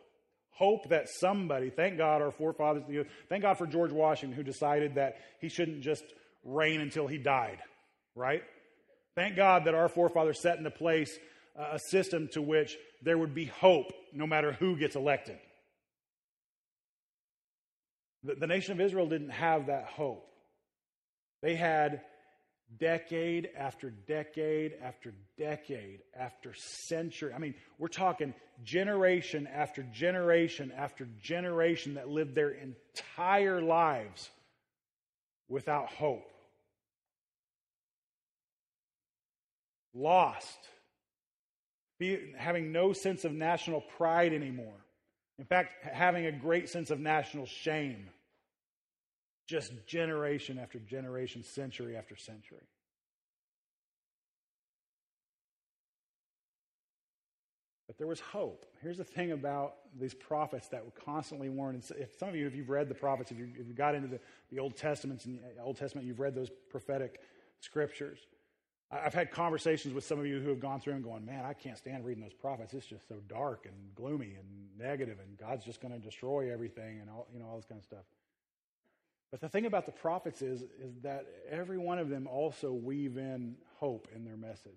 Hope 0.51 0.89
that 0.91 1.09
somebody, 1.09 1.71
thank 1.71 1.99
God 1.99 2.23
our 2.23 2.31
forefathers, 2.31 2.83
thank 3.29 3.43
God 3.43 3.59
for 3.59 3.67
George 3.67 3.93
Washington 3.93 4.37
who 4.37 4.43
decided 4.43 4.97
that 4.97 5.17
he 5.41 5.49
shouldn't 5.49 5.83
just 5.83 6.05
reign 6.45 6.81
until 6.81 7.07
he 7.07 7.19
died, 7.19 7.59
right? 8.15 8.43
Thank 9.19 9.35
God 9.35 9.65
that 9.65 9.75
our 9.75 9.89
forefathers 9.89 10.41
set 10.41 10.59
into 10.59 10.71
place 10.71 11.19
uh, 11.59 11.71
a 11.73 11.79
system 11.81 12.29
to 12.35 12.41
which 12.41 12.77
there 13.03 13.19
would 13.19 13.35
be 13.35 13.47
hope 13.47 13.93
no 14.13 14.29
matter 14.29 14.53
who 14.53 14.77
gets 14.77 14.95
elected. 14.95 15.37
The, 18.23 18.37
the 18.37 18.47
nation 18.47 18.75
of 18.75 18.81
Israel 18.81 19.09
didn't 19.09 19.31
have 19.31 19.67
that 19.67 19.87
hope. 19.87 20.25
They 21.43 21.57
had 21.57 22.03
decade 22.79 23.49
after 23.59 23.91
decade 23.91 24.75
after 24.81 25.13
decade 25.37 25.99
after 26.17 26.55
century. 26.55 27.33
I 27.35 27.39
mean, 27.39 27.57
we're 27.77 27.89
talking 27.89 28.35
generation 28.63 29.49
after 29.53 29.83
generation 29.83 30.71
after 30.77 31.09
generation 31.21 31.95
that 31.95 32.09
lived 32.09 32.37
their 32.37 32.51
entire 32.51 33.61
lives 33.61 34.31
without 35.49 35.89
hope. 35.89 36.28
Lost. 39.99 40.59
Having 42.37 42.71
no 42.71 42.93
sense 42.93 43.25
of 43.25 43.33
national 43.33 43.81
pride 43.81 44.33
anymore. 44.33 44.85
In 45.39 45.45
fact, 45.45 45.85
having 45.85 46.27
a 46.27 46.33
great 46.33 46.69
sense 46.69 46.91
of 46.91 47.01
national 47.01 47.47
shame 47.47 48.09
just 49.49 49.73
generation 49.87 50.59
after 50.59 50.79
generation, 50.79 51.43
century 51.43 51.97
after 51.97 52.17
century. 52.17 52.67
But 57.87 57.97
there 57.97 58.07
was 58.07 58.21
hope. 58.21 58.67
Here's 58.83 58.99
the 58.99 59.05
thing 59.05 59.33
about 59.33 59.77
these 59.99 60.13
prophets 60.13 60.69
that 60.69 60.85
were 60.85 60.93
constantly 61.05 61.49
warned. 61.49 61.83
If 61.99 62.19
some 62.19 62.29
of 62.29 62.37
you, 62.37 62.47
if 62.47 62.55
you've 62.55 62.69
read 62.69 62.91
the 62.91 62.95
prophets, 62.95 63.31
if 63.31 63.39
you, 63.39 63.49
if 63.59 63.67
you 63.67 63.73
got 63.73 63.95
into 63.95 64.09
the, 64.09 64.21
the 64.53 64.59
Old 64.59 64.77
Testaments 64.77 65.25
and 65.25 65.39
the 65.39 65.63
uh, 65.63 65.65
Old 65.65 65.79
Testament, 65.79 66.07
you've 66.07 66.21
read 66.21 66.35
those 66.35 66.51
prophetic 66.71 67.23
scriptures. 67.61 68.19
I've 68.91 69.13
had 69.13 69.31
conversations 69.31 69.93
with 69.93 70.05
some 70.05 70.19
of 70.19 70.27
you 70.27 70.41
who 70.41 70.49
have 70.49 70.61
gone 70.61 70.81
through 70.81 70.95
and 70.95 71.05
going, 71.05 71.27
man, 71.27 71.45
I 71.45 71.53
can't 71.53 71.77
stand 71.77 72.07
reading 72.07 72.23
those 72.23 72.33
prophets. 72.33 72.73
It's 72.73 72.87
just 72.87 73.07
so 73.07 73.17
dark 73.29 73.67
and 73.67 73.75
gloomy 73.95 74.35
and 74.39 74.47
negative, 74.79 75.19
and 75.21 75.37
God's 75.37 75.65
just 75.65 75.83
going 75.83 75.93
to 75.93 76.01
destroy 76.01 76.51
everything 76.51 77.01
and 77.01 77.11
all, 77.11 77.27
you 77.33 77.39
know, 77.39 77.47
all 77.47 77.57
this 77.57 77.67
kind 77.67 77.79
of 77.79 77.85
stuff. 77.85 78.05
But 79.31 79.43
the 79.43 79.49
thing 79.51 79.67
about 79.67 79.85
the 79.85 79.93
prophets 79.93 80.41
is, 80.41 80.63
is 80.63 81.01
that 81.03 81.27
every 81.51 81.77
one 81.77 81.99
of 81.99 82.09
them 82.09 82.27
also 82.27 82.73
weave 82.73 83.19
in 83.19 83.57
hope 83.77 84.09
in 84.15 84.25
their 84.25 84.39
message. 84.39 84.73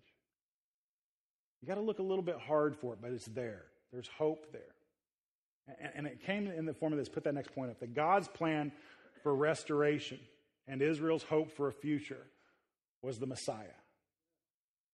You 1.62 1.68
got 1.70 1.76
to 1.76 1.82
look 1.82 2.00
a 2.00 2.04
little 2.04 2.24
bit 2.24 2.38
hard 2.38 2.76
for 2.76 2.94
it, 2.94 3.00
but 3.02 3.12
it's 3.12 3.28
there. 3.28 3.64
There's 3.94 4.10
hope 4.18 4.52
there. 4.52 4.62
And, 5.80 5.92
and 5.96 6.08
it 6.08 6.26
came 6.26 6.48
in 6.48 6.66
the 6.66 6.74
form 6.74 6.92
of 6.92 7.00
this. 7.00 7.08
Put 7.08 7.24
that 7.24 7.34
next 7.34 7.56
point 7.56 7.72
up. 7.72 7.80
That 7.80 7.94
God's 7.94 8.28
plan 8.28 8.74
for 9.24 9.34
restoration 9.34 10.20
and 10.68 10.82
Israel's 10.82 11.24
hope 11.24 11.56
for 11.56 11.70
a 11.70 11.72
future 11.72 12.26
was 13.02 13.20
the 13.20 13.28
Messiah. 13.28 13.68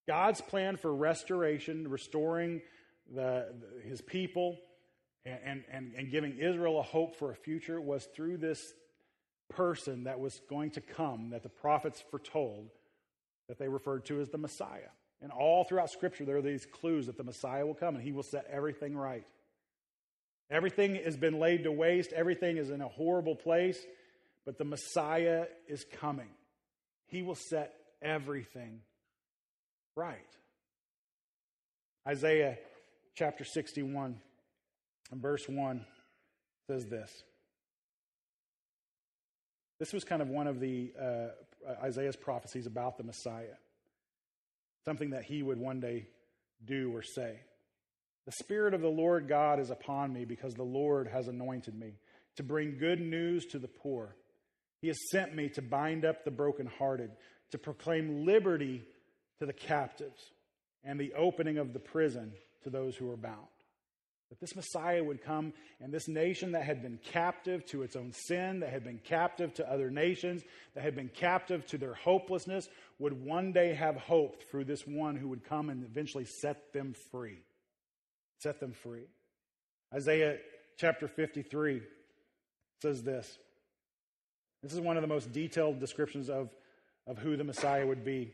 God's 0.07 0.41
plan 0.41 0.77
for 0.77 0.93
restoration, 0.93 1.87
restoring 1.89 2.61
the, 3.13 3.53
his 3.83 4.01
people, 4.01 4.57
and, 5.25 5.63
and, 5.71 5.93
and 5.97 6.11
giving 6.11 6.37
Israel 6.37 6.79
a 6.79 6.83
hope 6.83 7.17
for 7.17 7.31
a 7.31 7.35
future 7.35 7.79
was 7.81 8.07
through 8.15 8.37
this 8.37 8.73
person 9.49 10.05
that 10.05 10.19
was 10.19 10.39
going 10.49 10.71
to 10.71 10.81
come 10.81 11.31
that 11.31 11.43
the 11.43 11.49
prophets 11.49 12.03
foretold 12.09 12.69
that 13.47 13.57
they 13.57 13.67
referred 13.67 14.05
to 14.05 14.19
as 14.19 14.29
the 14.29 14.37
Messiah. 14.37 14.89
And 15.21 15.31
all 15.31 15.63
throughout 15.63 15.89
Scripture, 15.89 16.25
there 16.25 16.37
are 16.37 16.41
these 16.41 16.65
clues 16.65 17.07
that 17.07 17.17
the 17.17 17.23
Messiah 17.23 17.65
will 17.65 17.73
come 17.73 17.95
and 17.95 18.03
he 18.03 18.11
will 18.11 18.23
set 18.23 18.45
everything 18.51 18.95
right. 18.95 19.25
Everything 20.49 20.95
has 20.95 21.17
been 21.17 21.39
laid 21.39 21.63
to 21.63 21.71
waste, 21.71 22.13
everything 22.13 22.57
is 22.57 22.69
in 22.69 22.81
a 22.81 22.87
horrible 22.87 23.35
place, 23.35 23.79
but 24.45 24.57
the 24.57 24.63
Messiah 24.63 25.45
is 25.67 25.85
coming. 25.99 26.29
He 27.07 27.21
will 27.21 27.35
set 27.35 27.73
everything 28.01 28.79
right. 29.97 30.17
Isaiah 32.07 32.57
chapter 33.15 33.43
61 33.43 34.21
and 35.11 35.21
verse 35.21 35.43
1 35.49 35.83
says 36.67 36.85
this. 36.85 37.11
This 39.79 39.91
was 39.93 40.03
kind 40.03 40.21
of 40.21 40.29
one 40.29 40.47
of 40.47 40.59
the 40.59 40.91
uh, 40.99 41.27
Isaiah's 41.83 42.15
prophecies 42.15 42.67
about 42.67 42.97
the 42.97 43.03
Messiah, 43.03 43.55
something 44.85 45.09
that 45.09 45.23
he 45.23 45.41
would 45.41 45.57
one 45.57 45.79
day 45.79 46.07
do 46.63 46.95
or 46.95 47.01
say. 47.01 47.39
The 48.25 48.31
Spirit 48.33 48.73
of 48.73 48.81
the 48.81 48.87
Lord 48.87 49.27
God 49.27 49.59
is 49.59 49.71
upon 49.71 50.13
me 50.13 50.25
because 50.25 50.53
the 50.53 50.63
Lord 50.63 51.07
has 51.07 51.27
anointed 51.27 51.77
me 51.77 51.93
to 52.35 52.43
bring 52.43 52.77
good 52.77 53.01
news 53.01 53.45
to 53.47 53.59
the 53.59 53.67
poor. 53.67 54.15
He 54.81 54.87
has 54.89 54.97
sent 55.09 55.35
me 55.35 55.49
to 55.49 55.61
bind 55.61 56.05
up 56.05 56.23
the 56.23 56.31
brokenhearted, 56.31 57.11
to 57.51 57.57
proclaim 57.57 58.25
liberty 58.25 58.83
to 59.39 59.45
the 59.45 59.53
captives, 59.53 60.21
and 60.83 60.99
the 60.99 61.13
opening 61.13 61.57
of 61.57 61.73
the 61.73 61.79
prison 61.79 62.33
to 62.63 62.69
those 62.69 62.95
who 62.95 63.09
are 63.11 63.17
bound. 63.17 63.47
That 64.29 64.39
this 64.41 64.55
Messiah 64.55 65.03
would 65.03 65.23
come, 65.23 65.53
and 65.79 65.93
this 65.93 66.07
nation 66.07 66.51
that 66.51 66.63
had 66.63 66.81
been 66.81 66.99
captive 67.11 67.65
to 67.67 67.83
its 67.83 67.95
own 67.95 68.11
sin, 68.11 68.59
that 68.59 68.71
had 68.71 68.83
been 68.83 68.99
captive 69.03 69.53
to 69.55 69.71
other 69.71 69.89
nations, 69.89 70.43
that 70.75 70.83
had 70.83 70.95
been 70.95 71.09
captive 71.09 71.65
to 71.67 71.77
their 71.77 71.93
hopelessness, 71.93 72.67
would 72.99 73.23
one 73.25 73.53
day 73.53 73.73
have 73.73 73.95
hope 73.95 74.43
through 74.49 74.65
this 74.65 74.85
one 74.85 75.15
who 75.15 75.29
would 75.29 75.45
come 75.45 75.69
and 75.69 75.83
eventually 75.83 76.25
set 76.25 76.73
them 76.73 76.93
free. 77.11 77.39
Set 78.39 78.59
them 78.59 78.73
free. 78.73 79.05
Isaiah 79.93 80.37
chapter 80.77 81.07
53 81.07 81.81
says 82.81 83.03
this. 83.03 83.37
This 84.61 84.73
is 84.73 84.81
one 84.81 84.97
of 84.97 85.01
the 85.01 85.07
most 85.07 85.31
detailed 85.31 85.79
descriptions 85.79 86.29
of, 86.29 86.49
of 87.05 87.17
who 87.17 87.37
the 87.37 87.43
Messiah 87.43 87.85
would 87.85 88.03
be. 88.03 88.33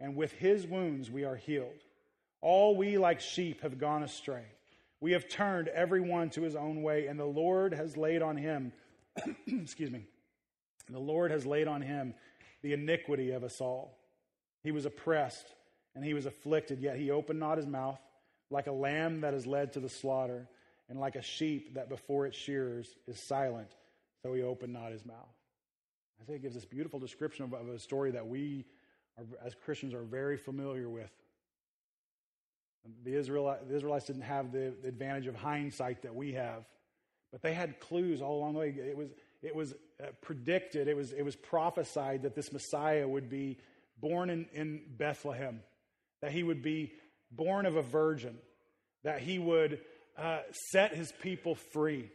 and 0.00 0.16
with 0.16 0.32
his 0.32 0.66
wounds 0.66 1.10
we 1.10 1.24
are 1.24 1.36
healed. 1.36 1.84
All 2.40 2.76
we 2.76 2.98
like 2.98 3.20
sheep 3.20 3.60
have 3.60 3.78
gone 3.78 4.02
astray. 4.02 4.44
We 5.00 5.12
have 5.12 5.28
turned 5.28 5.68
every 5.68 6.00
one 6.00 6.30
to 6.30 6.42
his 6.42 6.56
own 6.56 6.82
way, 6.82 7.06
and 7.06 7.18
the 7.18 7.24
Lord 7.24 7.74
has 7.74 7.96
laid 7.96 8.22
on 8.22 8.36
him, 8.36 8.72
excuse 9.46 9.90
me, 9.90 10.06
the 10.88 10.98
Lord 10.98 11.30
has 11.30 11.46
laid 11.46 11.68
on 11.68 11.82
him 11.82 12.14
the 12.62 12.72
iniquity 12.72 13.30
of 13.30 13.44
us 13.44 13.60
all. 13.60 13.96
He 14.62 14.72
was 14.72 14.84
oppressed 14.84 15.46
and 15.94 16.04
he 16.04 16.14
was 16.14 16.26
afflicted, 16.26 16.80
yet 16.80 16.96
he 16.96 17.10
opened 17.10 17.40
not 17.40 17.56
his 17.56 17.66
mouth, 17.66 17.98
like 18.50 18.66
a 18.66 18.72
lamb 18.72 19.22
that 19.22 19.34
is 19.34 19.46
led 19.46 19.72
to 19.72 19.80
the 19.80 19.88
slaughter, 19.88 20.48
and 20.88 21.00
like 21.00 21.16
a 21.16 21.22
sheep 21.22 21.74
that 21.74 21.88
before 21.88 22.26
its 22.26 22.36
shearers 22.36 22.88
is 23.06 23.18
silent, 23.18 23.68
so 24.22 24.32
he 24.34 24.42
opened 24.42 24.72
not 24.72 24.92
his 24.92 25.04
mouth. 25.04 25.16
I 26.20 26.24
think 26.24 26.38
Isaiah 26.38 26.42
gives 26.42 26.54
this 26.54 26.64
beautiful 26.64 27.00
description 27.00 27.44
of, 27.44 27.54
of 27.54 27.68
a 27.68 27.78
story 27.78 28.10
that 28.12 28.26
we, 28.26 28.66
are, 29.20 29.46
as 29.46 29.54
Christians, 29.54 29.94
are 29.94 30.02
very 30.02 30.36
familiar 30.36 30.88
with. 30.88 31.10
The, 33.04 33.14
Israelite, 33.14 33.68
the 33.68 33.76
Israelites 33.76 34.06
didn't 34.06 34.22
have 34.22 34.52
the, 34.52 34.74
the 34.82 34.88
advantage 34.88 35.26
of 35.26 35.36
hindsight 35.36 36.02
that 36.02 36.14
we 36.14 36.32
have, 36.32 36.64
but 37.30 37.42
they 37.42 37.52
had 37.52 37.78
clues 37.78 38.22
all 38.22 38.38
along 38.38 38.54
the 38.54 38.58
way. 38.58 38.68
It 38.68 38.96
was, 38.96 39.10
it 39.42 39.54
was 39.54 39.74
uh, 40.02 40.06
predicted, 40.22 40.88
it 40.88 40.96
was, 40.96 41.12
it 41.12 41.22
was 41.22 41.36
prophesied 41.36 42.22
that 42.22 42.34
this 42.34 42.52
Messiah 42.52 43.06
would 43.06 43.28
be 43.28 43.58
born 43.98 44.30
in, 44.30 44.46
in 44.52 44.80
Bethlehem, 44.96 45.60
that 46.22 46.32
he 46.32 46.42
would 46.42 46.62
be 46.62 46.92
born 47.30 47.66
of 47.66 47.76
a 47.76 47.82
virgin, 47.82 48.38
that 49.04 49.20
he 49.20 49.38
would 49.38 49.80
uh, 50.16 50.40
set 50.70 50.94
his 50.94 51.12
people 51.22 51.54
free. 51.54 52.10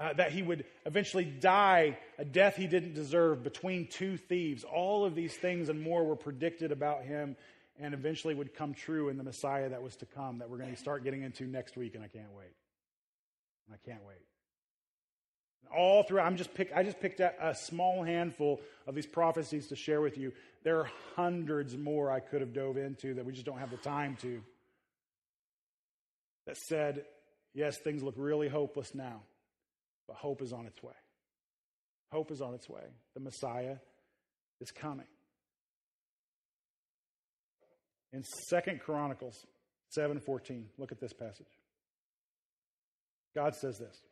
Uh, 0.00 0.14
that 0.14 0.32
he 0.32 0.40
would 0.40 0.64
eventually 0.86 1.26
die 1.26 1.98
a 2.16 2.24
death 2.24 2.56
he 2.56 2.66
didn't 2.66 2.94
deserve 2.94 3.42
between 3.42 3.86
two 3.86 4.16
thieves. 4.16 4.64
All 4.64 5.04
of 5.04 5.14
these 5.14 5.36
things 5.36 5.68
and 5.68 5.78
more 5.78 6.02
were 6.04 6.16
predicted 6.16 6.72
about 6.72 7.02
him 7.02 7.36
and 7.78 7.92
eventually 7.92 8.34
would 8.34 8.54
come 8.54 8.72
true 8.72 9.10
in 9.10 9.18
the 9.18 9.22
Messiah 9.24 9.68
that 9.68 9.82
was 9.82 9.96
to 9.96 10.06
come, 10.06 10.38
that 10.38 10.48
we're 10.48 10.56
going 10.56 10.74
to 10.74 10.80
start 10.80 11.04
getting 11.04 11.20
into 11.22 11.44
next 11.44 11.76
week, 11.76 11.94
and 11.94 12.02
I 12.02 12.08
can't 12.08 12.32
wait. 12.34 12.54
And 13.66 13.76
I 13.76 13.90
can't 13.90 14.02
wait. 14.06 14.16
All 15.76 16.02
through, 16.02 16.20
I'm 16.20 16.36
just 16.36 16.54
pick, 16.54 16.72
I 16.74 16.82
just 16.82 16.98
picked 16.98 17.20
a 17.20 17.54
small 17.54 18.02
handful 18.02 18.62
of 18.86 18.94
these 18.94 19.06
prophecies 19.06 19.68
to 19.68 19.76
share 19.76 20.00
with 20.00 20.16
you. 20.16 20.32
There 20.64 20.78
are 20.78 20.90
hundreds 21.14 21.76
more 21.76 22.10
I 22.10 22.20
could 22.20 22.40
have 22.40 22.54
dove 22.54 22.78
into 22.78 23.14
that 23.14 23.26
we 23.26 23.34
just 23.34 23.44
don't 23.44 23.58
have 23.58 23.70
the 23.70 23.76
time 23.76 24.16
to. 24.22 24.40
That 26.46 26.56
said, 26.56 27.04
yes, 27.52 27.76
things 27.76 28.02
look 28.02 28.14
really 28.16 28.48
hopeless 28.48 28.94
now, 28.94 29.20
but 30.10 30.16
hope 30.16 30.42
is 30.42 30.52
on 30.52 30.66
its 30.66 30.82
way. 30.82 30.92
Hope 32.10 32.32
is 32.32 32.40
on 32.40 32.52
its 32.52 32.68
way. 32.68 32.82
The 33.14 33.20
Messiah 33.20 33.76
is 34.60 34.72
coming. 34.72 35.06
In 38.12 38.24
Second 38.48 38.80
Chronicles 38.80 39.46
7:14, 39.96 40.68
look 40.78 40.90
at 40.90 40.98
this 40.98 41.12
passage. 41.12 41.60
God 43.36 43.54
says 43.54 43.78
this. 43.78 44.02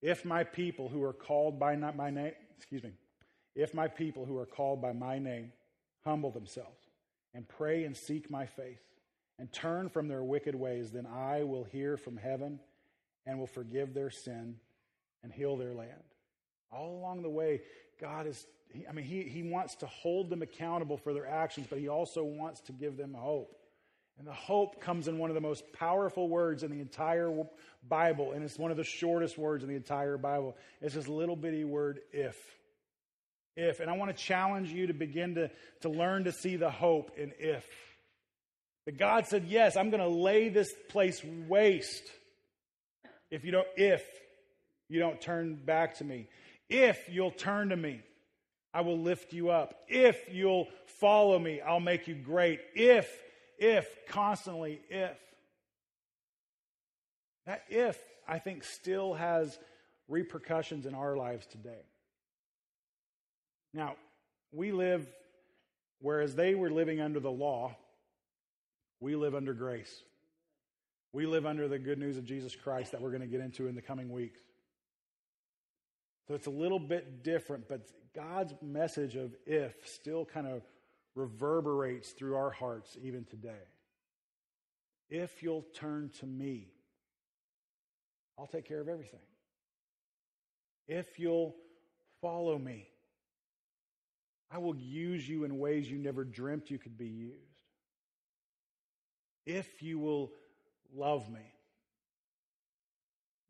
If 0.00 0.24
my 0.24 0.42
people 0.42 0.88
who 0.88 1.02
are 1.02 1.12
called 1.12 1.58
by 1.58 1.74
not 1.74 1.94
my 1.94 2.08
name, 2.08 2.32
excuse 2.56 2.82
me, 2.82 2.94
if 3.54 3.74
my 3.74 3.88
people 3.88 4.24
who 4.24 4.38
are 4.38 4.46
called 4.46 4.80
by 4.80 4.94
my 4.94 5.18
name 5.18 5.52
humble 6.02 6.30
themselves 6.30 6.88
and 7.34 7.46
pray 7.46 7.84
and 7.84 7.94
seek 7.94 8.30
my 8.30 8.46
face 8.46 8.80
and 9.38 9.52
turn 9.52 9.90
from 9.90 10.08
their 10.08 10.24
wicked 10.24 10.54
ways, 10.54 10.92
then 10.92 11.04
I 11.04 11.42
will 11.42 11.64
hear 11.64 11.98
from 11.98 12.16
heaven 12.16 12.58
and 13.26 13.38
will 13.38 13.46
forgive 13.46 13.92
their 13.92 14.10
sin 14.10 14.58
and 15.22 15.32
heal 15.32 15.56
their 15.56 15.74
land. 15.74 15.92
All 16.70 16.98
along 16.98 17.22
the 17.22 17.30
way, 17.30 17.62
God 18.00 18.26
is, 18.26 18.46
I 18.88 18.92
mean, 18.92 19.04
he, 19.04 19.22
he 19.22 19.42
wants 19.42 19.76
to 19.76 19.86
hold 19.86 20.30
them 20.30 20.42
accountable 20.42 20.96
for 20.96 21.12
their 21.12 21.26
actions, 21.26 21.66
but 21.68 21.78
He 21.78 21.88
also 21.88 22.22
wants 22.22 22.60
to 22.62 22.72
give 22.72 22.96
them 22.96 23.14
hope. 23.14 23.54
And 24.18 24.26
the 24.26 24.32
hope 24.32 24.80
comes 24.80 25.06
in 25.06 25.18
one 25.18 25.30
of 25.30 25.34
the 25.34 25.40
most 25.40 25.62
powerful 25.72 26.28
words 26.28 26.64
in 26.64 26.70
the 26.70 26.80
entire 26.80 27.32
Bible, 27.88 28.32
and 28.32 28.42
it's 28.42 28.58
one 28.58 28.70
of 28.70 28.76
the 28.76 28.84
shortest 28.84 29.38
words 29.38 29.62
in 29.62 29.70
the 29.70 29.76
entire 29.76 30.18
Bible. 30.18 30.56
It's 30.80 30.94
this 30.94 31.08
little 31.08 31.36
bitty 31.36 31.64
word, 31.64 32.00
if. 32.12 32.36
If. 33.56 33.80
And 33.80 33.88
I 33.88 33.96
want 33.96 34.14
to 34.14 34.22
challenge 34.22 34.70
you 34.70 34.88
to 34.88 34.92
begin 34.92 35.36
to, 35.36 35.50
to 35.82 35.88
learn 35.88 36.24
to 36.24 36.32
see 36.32 36.56
the 36.56 36.70
hope 36.70 37.12
in 37.16 37.32
if. 37.38 37.64
That 38.86 38.98
God 38.98 39.26
said, 39.26 39.44
Yes, 39.46 39.76
I'm 39.76 39.90
going 39.90 40.02
to 40.02 40.08
lay 40.08 40.48
this 40.48 40.72
place 40.88 41.22
waste 41.46 42.04
if 43.30 43.44
you 43.44 43.52
don't, 43.52 43.66
if 43.76 44.02
you 44.88 44.98
don't 44.98 45.20
turn 45.20 45.54
back 45.54 45.96
to 45.98 46.04
me. 46.04 46.28
If 46.68 47.08
you'll 47.08 47.30
turn 47.30 47.70
to 47.70 47.76
me, 47.76 48.02
I 48.74 48.82
will 48.82 48.98
lift 48.98 49.32
you 49.32 49.50
up. 49.50 49.74
If 49.88 50.32
you'll 50.32 50.68
follow 50.86 51.38
me, 51.38 51.60
I'll 51.60 51.80
make 51.80 52.06
you 52.06 52.14
great. 52.14 52.60
If 52.74 53.08
if, 53.58 53.88
constantly 54.06 54.80
if. 54.88 55.18
That 57.46 57.64
if, 57.68 57.98
I 58.26 58.38
think, 58.38 58.62
still 58.62 59.14
has 59.14 59.58
repercussions 60.06 60.86
in 60.86 60.94
our 60.94 61.16
lives 61.16 61.46
today. 61.46 61.82
Now, 63.74 63.96
we 64.52 64.72
live, 64.72 65.06
whereas 66.00 66.34
they 66.34 66.54
were 66.54 66.70
living 66.70 67.00
under 67.00 67.20
the 67.20 67.30
law, 67.30 67.76
we 69.00 69.16
live 69.16 69.34
under 69.34 69.52
grace. 69.52 70.02
We 71.12 71.26
live 71.26 71.46
under 71.46 71.68
the 71.68 71.78
good 71.78 71.98
news 71.98 72.16
of 72.16 72.24
Jesus 72.24 72.54
Christ 72.54 72.92
that 72.92 73.00
we're 73.00 73.10
going 73.10 73.22
to 73.22 73.26
get 73.26 73.40
into 73.40 73.66
in 73.66 73.74
the 73.74 73.82
coming 73.82 74.10
weeks. 74.10 74.40
So 76.28 76.34
it's 76.34 76.46
a 76.46 76.50
little 76.50 76.78
bit 76.78 77.22
different, 77.22 77.68
but 77.68 77.88
God's 78.14 78.52
message 78.60 79.16
of 79.16 79.34
if 79.46 79.74
still 79.88 80.26
kind 80.26 80.46
of 80.46 80.62
reverberates 81.14 82.10
through 82.10 82.36
our 82.36 82.50
hearts 82.50 82.98
even 83.02 83.24
today. 83.24 83.64
If 85.08 85.42
you'll 85.42 85.64
turn 85.74 86.10
to 86.20 86.26
me, 86.26 86.68
I'll 88.38 88.46
take 88.46 88.68
care 88.68 88.80
of 88.80 88.88
everything. 88.88 89.20
If 90.86 91.18
you'll 91.18 91.56
follow 92.20 92.58
me, 92.58 92.88
I 94.50 94.58
will 94.58 94.76
use 94.76 95.26
you 95.26 95.44
in 95.44 95.58
ways 95.58 95.90
you 95.90 95.96
never 95.96 96.24
dreamt 96.24 96.70
you 96.70 96.78
could 96.78 96.98
be 96.98 97.06
used. 97.06 97.36
If 99.46 99.82
you 99.82 99.98
will 99.98 100.32
love 100.94 101.30
me, 101.30 101.54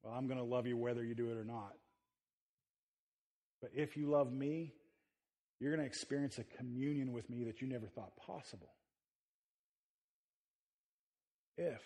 well, 0.02 0.14
I'm 0.14 0.28
going 0.28 0.38
to 0.38 0.44
love 0.44 0.68
you 0.68 0.76
whether 0.76 1.04
you 1.04 1.16
do 1.16 1.30
it 1.30 1.36
or 1.36 1.44
not. 1.44 1.74
But 3.60 3.70
if 3.74 3.96
you 3.96 4.10
love 4.10 4.32
me, 4.32 4.72
you're 5.60 5.70
going 5.70 5.80
to 5.80 5.86
experience 5.86 6.38
a 6.38 6.44
communion 6.56 7.12
with 7.12 7.28
me 7.28 7.44
that 7.44 7.60
you 7.60 7.68
never 7.68 7.86
thought 7.86 8.16
possible. 8.16 8.70
If. 11.56 11.82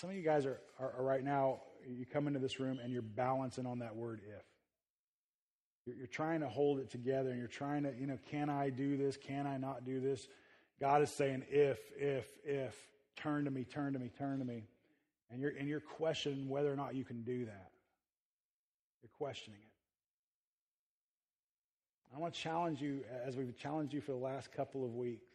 Some 0.00 0.10
of 0.10 0.16
you 0.16 0.22
guys 0.22 0.46
are, 0.46 0.60
are, 0.78 0.94
are 0.98 1.04
right 1.04 1.22
now, 1.22 1.60
you 1.86 2.04
come 2.06 2.26
into 2.26 2.40
this 2.40 2.58
room 2.58 2.78
and 2.82 2.92
you're 2.92 3.02
balancing 3.02 3.66
on 3.66 3.80
that 3.80 3.94
word 3.94 4.20
if. 4.24 4.44
You're, 5.86 5.96
you're 5.96 6.06
trying 6.06 6.40
to 6.40 6.48
hold 6.48 6.80
it 6.80 6.90
together 6.90 7.30
and 7.30 7.38
you're 7.38 7.48
trying 7.48 7.84
to, 7.84 7.92
you 7.98 8.06
know, 8.06 8.18
can 8.30 8.50
I 8.50 8.70
do 8.70 8.96
this? 8.96 9.16
Can 9.16 9.46
I 9.46 9.56
not 9.58 9.84
do 9.84 10.00
this? 10.00 10.26
God 10.80 11.02
is 11.02 11.10
saying, 11.10 11.44
if, 11.48 11.78
if, 11.96 12.26
if, 12.44 12.76
turn 13.16 13.44
to 13.44 13.50
me, 13.50 13.64
turn 13.64 13.92
to 13.94 13.98
me, 13.98 14.10
turn 14.18 14.38
to 14.38 14.44
me. 14.44 14.64
And 15.30 15.40
you're, 15.40 15.50
and 15.50 15.68
you're 15.68 15.80
questioning 15.80 16.48
whether 16.48 16.72
or 16.72 16.76
not 16.76 16.94
you 16.94 17.04
can 17.04 17.22
do 17.22 17.46
that. 17.46 17.70
You're 19.02 19.10
questioning 19.16 19.60
it. 19.60 19.64
I 22.14 22.18
want 22.18 22.34
to 22.34 22.40
challenge 22.40 22.80
you, 22.80 23.04
as 23.24 23.36
we've 23.36 23.56
challenged 23.56 23.92
you 23.92 24.00
for 24.00 24.12
the 24.12 24.18
last 24.18 24.50
couple 24.52 24.84
of 24.84 24.94
weeks. 24.94 25.26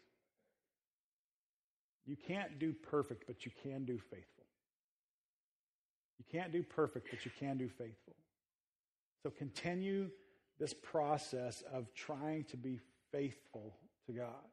You 2.06 2.16
can't 2.16 2.60
do 2.60 2.74
perfect, 2.74 3.26
but 3.28 3.46
you 3.46 3.52
can 3.62 3.86
do 3.86 3.98
faithful. 3.98 4.46
You 6.18 6.26
can't 6.32 6.52
do 6.52 6.64
perfect, 6.64 7.08
but 7.12 7.26
you 7.26 7.32
can 7.40 7.58
do 7.58 7.70
faithful. 7.70 8.16
So 9.22 9.30
continue 9.30 10.10
this 10.60 10.74
process 10.74 11.64
of 11.72 11.94
trying 11.94 12.44
to 12.46 12.58
be 12.58 12.80
faithful 13.12 13.76
to 14.08 14.12
God, 14.12 14.48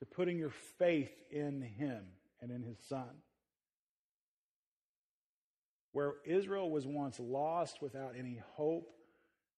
to 0.00 0.06
putting 0.06 0.38
your 0.38 0.52
faith 0.78 1.12
in 1.30 1.62
Him 1.62 2.04
and 2.40 2.50
in 2.50 2.62
His 2.62 2.78
Son. 2.88 3.10
Where 5.92 6.14
Israel 6.24 6.70
was 6.70 6.86
once 6.86 7.20
lost 7.20 7.82
without 7.82 8.14
any 8.18 8.40
hope 8.56 8.88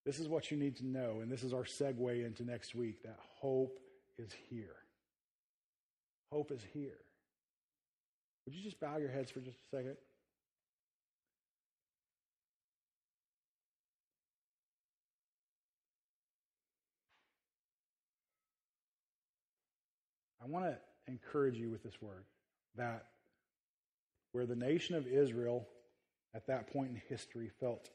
this 0.04 0.18
is 0.18 0.28
what 0.28 0.50
you 0.50 0.58
need 0.58 0.76
to 0.76 0.86
know, 0.86 1.20
and 1.22 1.32
this 1.32 1.42
is 1.42 1.54
our 1.54 1.64
segue 1.64 2.24
into 2.24 2.44
next 2.44 2.74
week 2.74 3.02
that 3.04 3.18
hope 3.40 3.78
is 4.18 4.30
here. 4.50 4.76
Hope 6.30 6.52
is 6.52 6.60
here. 6.74 6.98
Would 8.44 8.54
you 8.54 8.62
just 8.62 8.78
bow 8.78 8.98
your 8.98 9.08
heads 9.08 9.30
for 9.30 9.40
just 9.40 9.56
a 9.56 9.76
second? 9.76 9.96
I 20.42 20.46
want 20.46 20.66
to 20.66 20.76
encourage 21.08 21.56
you 21.56 21.70
with 21.70 21.82
this 21.82 22.02
word 22.02 22.24
that 22.76 23.06
where 24.32 24.44
the 24.44 24.54
nation 24.54 24.94
of 24.94 25.06
Israel 25.06 25.66
at 26.34 26.46
that 26.48 26.72
point 26.72 26.90
in 26.90 27.00
history 27.08 27.50
felt 27.60 27.90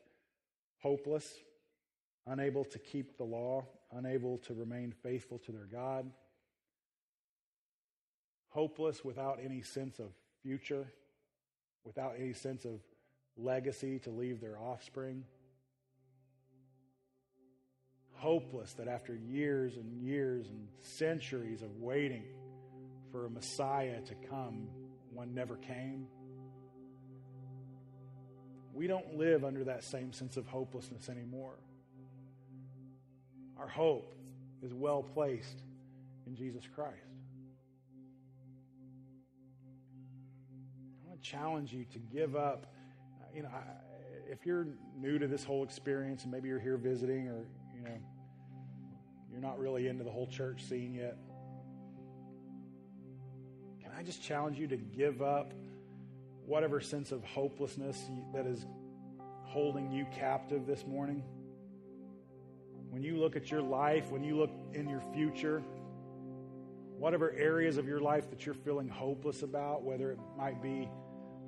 hopeless, 0.80 1.28
unable 2.26 2.64
to 2.64 2.80
keep 2.80 3.18
the 3.18 3.24
law, 3.24 3.66
unable 3.92 4.38
to 4.40 4.54
remain 4.54 4.94
faithful 5.04 5.40
to 5.40 5.52
their 5.52 5.68
God, 5.72 6.10
hopeless 8.50 9.04
without 9.04 9.40
any 9.44 9.62
sense 9.62 10.00
of 10.00 10.08
future, 10.42 10.88
without 11.84 12.16
any 12.18 12.34
sense 12.34 12.66
of 12.66 12.80
legacy 13.38 14.00
to 14.00 14.10
leave 14.10 14.42
their 14.42 14.58
offspring. 14.58 15.24
Hopeless 18.14 18.74
that 18.74 18.88
after 18.88 19.16
years 19.16 19.78
and 19.78 19.94
years 19.94 20.48
and 20.50 20.68
centuries 20.82 21.62
of 21.62 21.78
waiting 21.78 22.24
for 23.12 23.26
a 23.26 23.30
Messiah 23.30 24.02
to 24.02 24.16
come, 24.30 24.68
one 25.14 25.34
never 25.34 25.56
came. 25.56 26.08
We 28.80 28.88
don't 28.88 29.18
live 29.18 29.44
under 29.44 29.66
that 29.66 29.84
same 29.84 30.14
sense 30.14 30.38
of 30.38 30.48
hopelessness 30.48 31.10
anymore. 31.10 31.56
Our 33.60 33.68
hope 33.68 34.16
is 34.64 34.74
well 34.74 35.04
placed 35.04 35.64
in 36.26 36.34
Jesus 36.34 36.64
Christ. 36.74 36.96
I 41.04 41.10
want 41.10 41.22
to 41.22 41.30
challenge 41.30 41.74
you 41.74 41.84
to 41.92 42.00
give 42.00 42.38
up. 42.38 42.68
Uh, 43.22 43.26
you 43.36 43.44
know, 43.44 43.50
if 44.32 44.46
you're 44.46 44.66
new 44.98 45.20
to 45.20 45.28
this 45.28 45.44
whole 45.44 45.66
experience 45.66 46.24
and 46.24 46.32
maybe 46.32 46.48
you're 46.48 46.58
here 46.58 46.78
visiting 46.78 47.28
or, 47.28 47.46
you 47.76 47.82
know, 47.84 47.98
you're 49.30 49.42
not 49.42 49.60
really 49.60 49.90
into 49.90 50.06
the 50.06 50.12
whole 50.12 50.28
church 50.28 50.64
scene 50.64 50.94
yet, 50.94 51.18
can 53.82 53.92
I 54.00 54.04
just 54.04 54.24
challenge 54.24 54.58
you 54.58 54.68
to 54.68 54.78
give 54.78 55.22
up 55.22 55.52
whatever 56.50 56.82
sense 56.82 57.12
of 57.12 57.24
hopelessness 57.24 58.10
that 58.34 58.48
is 58.48 58.66
holding 59.44 59.92
you 59.92 60.04
captive 60.12 60.66
this 60.66 60.84
morning. 60.88 61.24
When 62.90 63.04
you 63.04 63.18
look 63.18 63.36
at 63.36 63.52
your 63.52 63.62
life, 63.62 64.10
when 64.10 64.24
you 64.24 64.36
look 64.36 64.50
in 64.74 64.90
your 64.90 65.04
future, 65.14 65.62
whatever 66.98 67.32
areas 67.38 67.78
of 67.78 67.88
your 67.88 68.00
life 68.00 68.32
that 68.32 68.48
you're 68.48 68.56
feeling 68.56 68.90
hopeless 68.90 69.44
about, 69.44 69.84
whether 69.84 70.12
it 70.12 70.18
might 70.36 70.60
be 70.60 70.90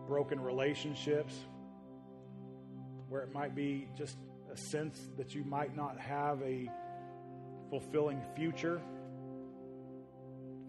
broken 0.07 0.39
relationships, 0.39 1.33
where 3.09 3.23
it 3.23 3.33
might 3.33 3.55
be 3.55 3.87
just 3.97 4.17
a 4.53 4.57
sense 4.69 5.09
that 5.17 5.33
you 5.33 5.43
might 5.43 5.75
not 5.75 5.99
have 5.99 6.39
a 6.43 6.69
fulfilling 7.71 8.21
future 8.35 8.79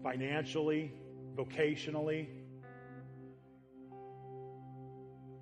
financially, 0.01 0.91
vocationally, 1.35 2.27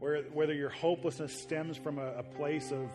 where, 0.01 0.23
whether 0.33 0.53
your 0.53 0.71
hopelessness 0.71 1.31
stems 1.31 1.77
from 1.77 1.99
a, 1.99 2.07
a 2.13 2.23
place 2.23 2.71
of, 2.71 2.89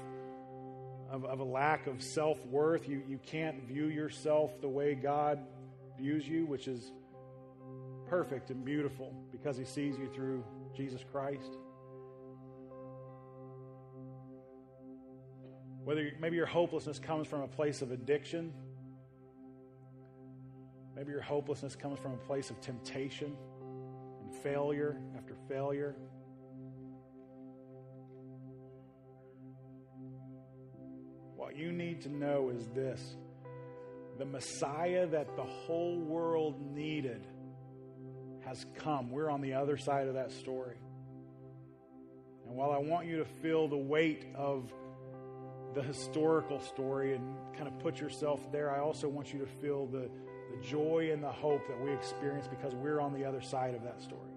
of, 1.08 1.24
of 1.24 1.38
a 1.38 1.44
lack 1.44 1.86
of 1.86 2.02
self 2.02 2.44
worth, 2.46 2.88
you, 2.88 3.00
you 3.06 3.20
can't 3.24 3.62
view 3.62 3.86
yourself 3.86 4.60
the 4.60 4.68
way 4.68 4.96
God 4.96 5.38
views 5.96 6.26
you, 6.26 6.46
which 6.46 6.66
is 6.66 6.90
perfect 8.08 8.50
and 8.50 8.64
beautiful 8.64 9.14
because 9.30 9.56
He 9.56 9.64
sees 9.64 9.96
you 9.96 10.10
through 10.12 10.44
Jesus 10.76 11.00
Christ. 11.12 11.52
Whether 15.84 16.10
maybe 16.18 16.34
your 16.34 16.46
hopelessness 16.46 16.98
comes 16.98 17.28
from 17.28 17.42
a 17.42 17.48
place 17.48 17.82
of 17.82 17.92
addiction, 17.92 18.52
maybe 20.96 21.12
your 21.12 21.20
hopelessness 21.20 21.76
comes 21.76 22.00
from 22.00 22.14
a 22.14 22.18
place 22.26 22.50
of 22.50 22.60
temptation 22.60 23.36
and 24.20 24.34
failure 24.42 25.00
after 25.16 25.36
failure. 25.48 25.94
What 31.46 31.56
you 31.56 31.70
need 31.70 32.00
to 32.00 32.08
know 32.08 32.50
is 32.50 32.66
this 32.74 33.14
the 34.18 34.24
Messiah 34.24 35.06
that 35.06 35.36
the 35.36 35.44
whole 35.44 35.96
world 35.96 36.60
needed 36.74 37.24
has 38.44 38.66
come. 38.74 39.12
We're 39.12 39.30
on 39.30 39.40
the 39.42 39.52
other 39.52 39.76
side 39.76 40.08
of 40.08 40.14
that 40.14 40.32
story. 40.32 40.74
And 42.44 42.56
while 42.56 42.72
I 42.72 42.78
want 42.78 43.06
you 43.06 43.18
to 43.18 43.24
feel 43.24 43.68
the 43.68 43.76
weight 43.76 44.26
of 44.34 44.72
the 45.76 45.82
historical 45.82 46.58
story 46.58 47.14
and 47.14 47.36
kind 47.54 47.68
of 47.68 47.78
put 47.78 48.00
yourself 48.00 48.50
there, 48.50 48.74
I 48.74 48.80
also 48.80 49.06
want 49.06 49.32
you 49.32 49.38
to 49.38 49.46
feel 49.46 49.86
the, 49.86 50.10
the 50.50 50.66
joy 50.66 51.10
and 51.12 51.22
the 51.22 51.30
hope 51.30 51.68
that 51.68 51.80
we 51.80 51.92
experience 51.92 52.48
because 52.48 52.74
we're 52.74 52.98
on 52.98 53.12
the 53.12 53.24
other 53.24 53.40
side 53.40 53.76
of 53.76 53.84
that 53.84 54.02
story. 54.02 54.32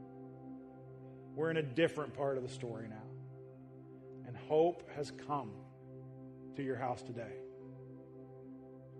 We're 1.33 1.49
in 1.49 1.57
a 1.57 1.63
different 1.63 2.13
part 2.13 2.37
of 2.37 2.43
the 2.43 2.53
story 2.53 2.87
now. 2.87 4.27
And 4.27 4.37
hope 4.37 4.87
has 4.95 5.11
come 5.25 5.49
to 6.59 6.65
your 6.65 6.75
house 6.75 7.01
today. 7.01 7.33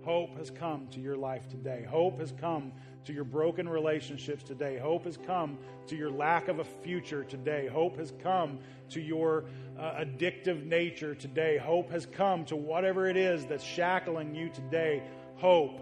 Hope 0.04 0.38
has 0.38 0.50
come 0.50 0.88
to 0.92 1.00
your 1.00 1.18
life 1.18 1.48
today. 1.50 1.86
Hope 1.88 2.20
has 2.20 2.34
come 2.40 2.72
to 3.06 3.14
your 3.14 3.26
broken 3.26 3.68
relationships 3.68 4.44
today. 4.44 4.78
Hope 4.78 5.04
has 5.06 5.18
come 5.18 5.58
to 5.88 5.96
your 5.96 6.10
lack 6.10 6.48
of 6.48 6.60
a 6.60 6.64
future 6.64 7.24
today. 7.24 7.68
Hope 7.68 7.98
has 7.98 8.14
come 8.24 8.60
to 8.90 9.02
your 9.02 9.46
uh, 9.78 10.04
addictive 10.04 10.66
nature 10.66 11.14
today. 11.14 11.58
Hope 11.58 11.92
has 11.92 12.06
come 12.06 12.46
to 12.46 12.56
whatever 12.56 13.08
it 13.08 13.18
is 13.18 13.46
that's 13.46 13.64
shackling 13.64 14.34
you 14.34 14.50
today. 14.50 15.04
Hope 15.36 15.80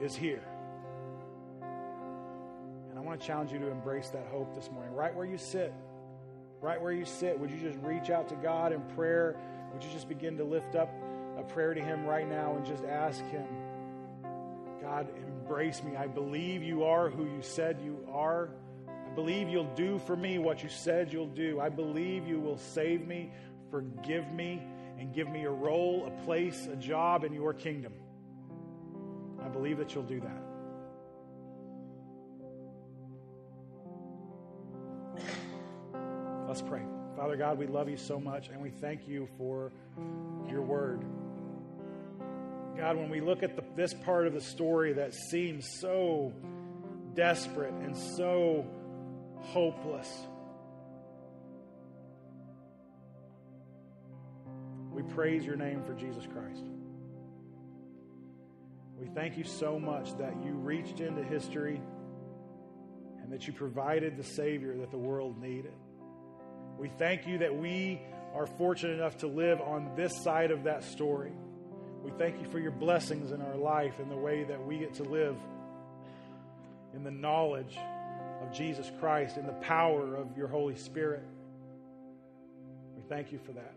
is 0.00 0.16
here. 0.16 0.42
And 2.90 2.98
I 2.98 3.02
want 3.02 3.20
to 3.20 3.26
challenge 3.26 3.52
you 3.52 3.58
to 3.58 3.70
embrace 3.70 4.08
that 4.08 4.26
hope 4.30 4.54
this 4.54 4.70
morning, 4.70 4.94
right 4.94 5.14
where 5.14 5.26
you 5.26 5.38
sit. 5.38 5.72
Right 6.60 6.80
where 6.80 6.92
you 6.92 7.04
sit, 7.04 7.38
would 7.38 7.50
you 7.50 7.58
just 7.58 7.78
reach 7.82 8.08
out 8.08 8.30
to 8.30 8.36
God 8.36 8.72
in 8.72 8.80
prayer? 8.96 9.36
Would 9.74 9.82
you 9.82 9.90
just 9.90 10.08
begin 10.08 10.36
to 10.38 10.44
lift 10.44 10.76
up 10.76 10.88
a 11.36 11.42
prayer 11.42 11.74
to 11.74 11.82
Him 11.82 12.06
right 12.06 12.28
now 12.28 12.54
and 12.54 12.64
just 12.64 12.84
ask 12.84 13.20
Him, 13.24 13.44
God, 14.80 15.08
embrace 15.16 15.82
me. 15.82 15.96
I 15.96 16.06
believe 16.06 16.62
you 16.62 16.84
are 16.84 17.10
who 17.10 17.24
you 17.24 17.42
said 17.42 17.80
you 17.84 18.06
are. 18.12 18.50
I 18.88 19.14
believe 19.16 19.48
you'll 19.48 19.74
do 19.74 19.98
for 19.98 20.14
me 20.14 20.38
what 20.38 20.62
you 20.62 20.68
said 20.68 21.12
you'll 21.12 21.26
do. 21.26 21.60
I 21.60 21.70
believe 21.70 22.28
you 22.28 22.38
will 22.38 22.56
save 22.56 23.04
me, 23.04 23.32
forgive 23.72 24.30
me, 24.32 24.62
and 24.96 25.12
give 25.12 25.28
me 25.28 25.42
a 25.42 25.50
role, 25.50 26.06
a 26.06 26.24
place, 26.24 26.68
a 26.72 26.76
job 26.76 27.24
in 27.24 27.32
your 27.32 27.52
kingdom. 27.52 27.94
I 29.44 29.48
believe 29.48 29.78
that 29.78 29.92
you'll 29.92 30.04
do 30.04 30.20
that. 30.20 30.42
Let's 36.46 36.62
pray. 36.62 36.93
Father 37.16 37.36
God, 37.36 37.58
we 37.58 37.66
love 37.66 37.88
you 37.88 37.96
so 37.96 38.18
much 38.18 38.48
and 38.48 38.60
we 38.60 38.70
thank 38.70 39.06
you 39.06 39.28
for 39.38 39.72
your 40.48 40.62
word. 40.62 41.04
God, 42.76 42.96
when 42.96 43.08
we 43.08 43.20
look 43.20 43.44
at 43.44 43.54
the, 43.54 43.62
this 43.76 43.94
part 43.94 44.26
of 44.26 44.34
the 44.34 44.40
story 44.40 44.94
that 44.94 45.14
seems 45.14 45.78
so 45.80 46.32
desperate 47.14 47.72
and 47.72 47.96
so 47.96 48.66
hopeless, 49.38 50.10
we 54.90 55.02
praise 55.02 55.44
your 55.44 55.56
name 55.56 55.84
for 55.84 55.94
Jesus 55.94 56.24
Christ. 56.26 56.64
We 58.98 59.06
thank 59.06 59.38
you 59.38 59.44
so 59.44 59.78
much 59.78 60.16
that 60.18 60.34
you 60.44 60.52
reached 60.52 60.98
into 60.98 61.22
history 61.22 61.80
and 63.22 63.32
that 63.32 63.46
you 63.46 63.52
provided 63.52 64.16
the 64.16 64.24
Savior 64.24 64.76
that 64.78 64.90
the 64.90 64.98
world 64.98 65.40
needed. 65.40 65.74
We 66.78 66.88
thank 66.98 67.26
you 67.26 67.38
that 67.38 67.56
we 67.56 68.00
are 68.34 68.46
fortunate 68.46 68.94
enough 68.94 69.18
to 69.18 69.26
live 69.26 69.60
on 69.60 69.90
this 69.96 70.12
side 70.22 70.50
of 70.50 70.64
that 70.64 70.84
story. 70.84 71.32
We 72.02 72.10
thank 72.18 72.40
you 72.40 72.48
for 72.50 72.58
your 72.58 72.72
blessings 72.72 73.30
in 73.32 73.40
our 73.40 73.56
life 73.56 73.94
and 73.98 74.10
the 74.10 74.16
way 74.16 74.44
that 74.44 74.66
we 74.66 74.78
get 74.78 74.94
to 74.94 75.04
live 75.04 75.36
in 76.94 77.04
the 77.04 77.10
knowledge 77.10 77.78
of 78.42 78.52
Jesus 78.52 78.90
Christ 79.00 79.36
and 79.36 79.48
the 79.48 79.54
power 79.54 80.16
of 80.16 80.36
your 80.36 80.48
Holy 80.48 80.76
Spirit. 80.76 81.24
We 82.96 83.02
thank 83.08 83.32
you 83.32 83.38
for 83.38 83.52
that. 83.52 83.74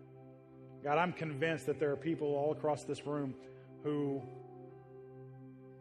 God, 0.83 0.97
I'm 0.97 1.13
convinced 1.13 1.65
that 1.67 1.79
there 1.79 1.91
are 1.91 1.95
people 1.95 2.35
all 2.35 2.51
across 2.51 2.83
this 2.83 3.05
room 3.05 3.33
who 3.83 4.21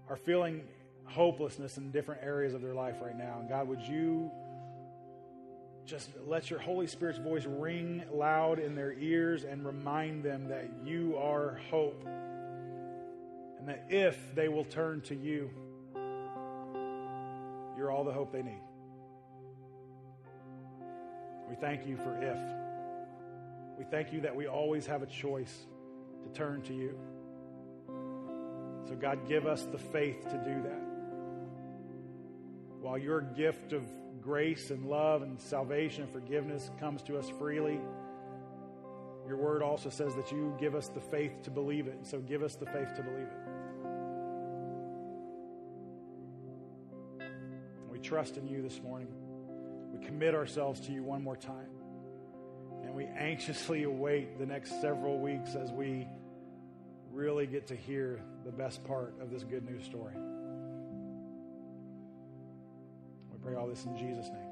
are 0.09 0.16
feeling 0.16 0.62
hopelessness 1.05 1.79
in 1.79 1.90
different 1.90 2.22
areas 2.22 2.55
of 2.55 2.62
their 2.62 2.74
life 2.74 2.96
right 3.00 3.16
now. 3.16 3.38
And 3.40 3.48
God, 3.48 3.68
would 3.68 3.83
you 3.83 4.31
just 5.87 6.11
let 6.27 6.51
your 6.51 6.59
Holy 6.59 6.87
Spirit's 6.87 7.18
voice 7.18 7.46
ring 7.46 8.03
loud 8.12 8.59
in 8.59 8.75
their 8.75 8.92
ears 8.94 9.44
and 9.44 9.64
remind 9.64 10.25
them 10.25 10.49
that 10.49 10.68
you 10.85 11.16
are 11.16 11.61
hope 11.70 12.05
and 13.59 13.68
that 13.68 13.87
if 13.88 14.35
they 14.35 14.49
will 14.49 14.64
turn 14.64 15.01
to 15.03 15.14
you, 15.14 15.51
you're 17.77 17.90
all 17.90 18.05
the 18.05 18.12
hope 18.12 18.33
they 18.33 18.42
need. 18.42 18.61
We 21.49 21.55
thank 21.55 21.87
you 21.87 21.96
for 21.96 22.20
if. 22.20 22.38
We 23.79 23.85
thank 23.85 24.12
you 24.12 24.20
that 24.22 24.35
we 24.35 24.49
always 24.49 24.87
have 24.87 25.03
a 25.03 25.07
choice 25.07 25.66
to 26.25 26.29
turn 26.37 26.62
to 26.62 26.75
you. 26.75 26.99
So, 28.88 28.96
God, 28.96 29.29
give 29.29 29.46
us 29.46 29.64
the 29.64 29.79
faith 29.79 30.25
to 30.31 30.38
do 30.38 30.62
that. 30.62 30.86
While 32.80 32.98
your 32.98 33.20
gift 33.20 33.72
of 33.72 33.82
grace 34.20 34.70
and 34.70 34.86
love 34.86 35.22
and 35.22 35.40
salvation 35.40 36.04
and 36.04 36.12
forgiveness 36.12 36.70
comes 36.78 37.02
to 37.02 37.18
us 37.18 37.28
freely, 37.38 37.80
your 39.26 39.36
word 39.36 39.62
also 39.62 39.90
says 39.90 40.14
that 40.14 40.30
you 40.30 40.56
give 40.60 40.74
us 40.74 40.88
the 40.88 41.00
faith 41.00 41.42
to 41.42 41.50
believe 41.50 41.88
it. 41.88 42.07
So, 42.07 42.20
give 42.20 42.42
us 42.42 42.55
the 42.55 42.66
faith 42.66 42.94
to 42.96 43.03
believe 43.03 43.26
it. 43.26 43.38
We 47.90 47.98
trust 47.98 48.36
in 48.36 48.46
you 48.46 48.62
this 48.62 48.80
morning. 48.82 49.09
We 49.92 50.05
commit 50.05 50.34
ourselves 50.34 50.80
to 50.82 50.92
you 50.92 51.03
one 51.03 51.22
more 51.22 51.36
time. 51.36 51.70
And 52.84 52.94
we 52.94 53.07
anxiously 53.07 53.82
await 53.82 54.38
the 54.38 54.46
next 54.46 54.80
several 54.80 55.18
weeks 55.18 55.57
as 55.57 55.72
we 55.72 56.07
really 57.11 57.46
get 57.46 57.66
to 57.68 57.74
hear 57.74 58.20
the 58.44 58.53
best 58.53 58.84
part 58.84 59.14
of 59.20 59.30
this 59.30 59.42
good 59.42 59.64
news 59.64 59.84
story. 59.84 60.14
This 63.68 63.84
in 63.84 63.96
Jesus' 63.96 64.28
name. 64.28 64.45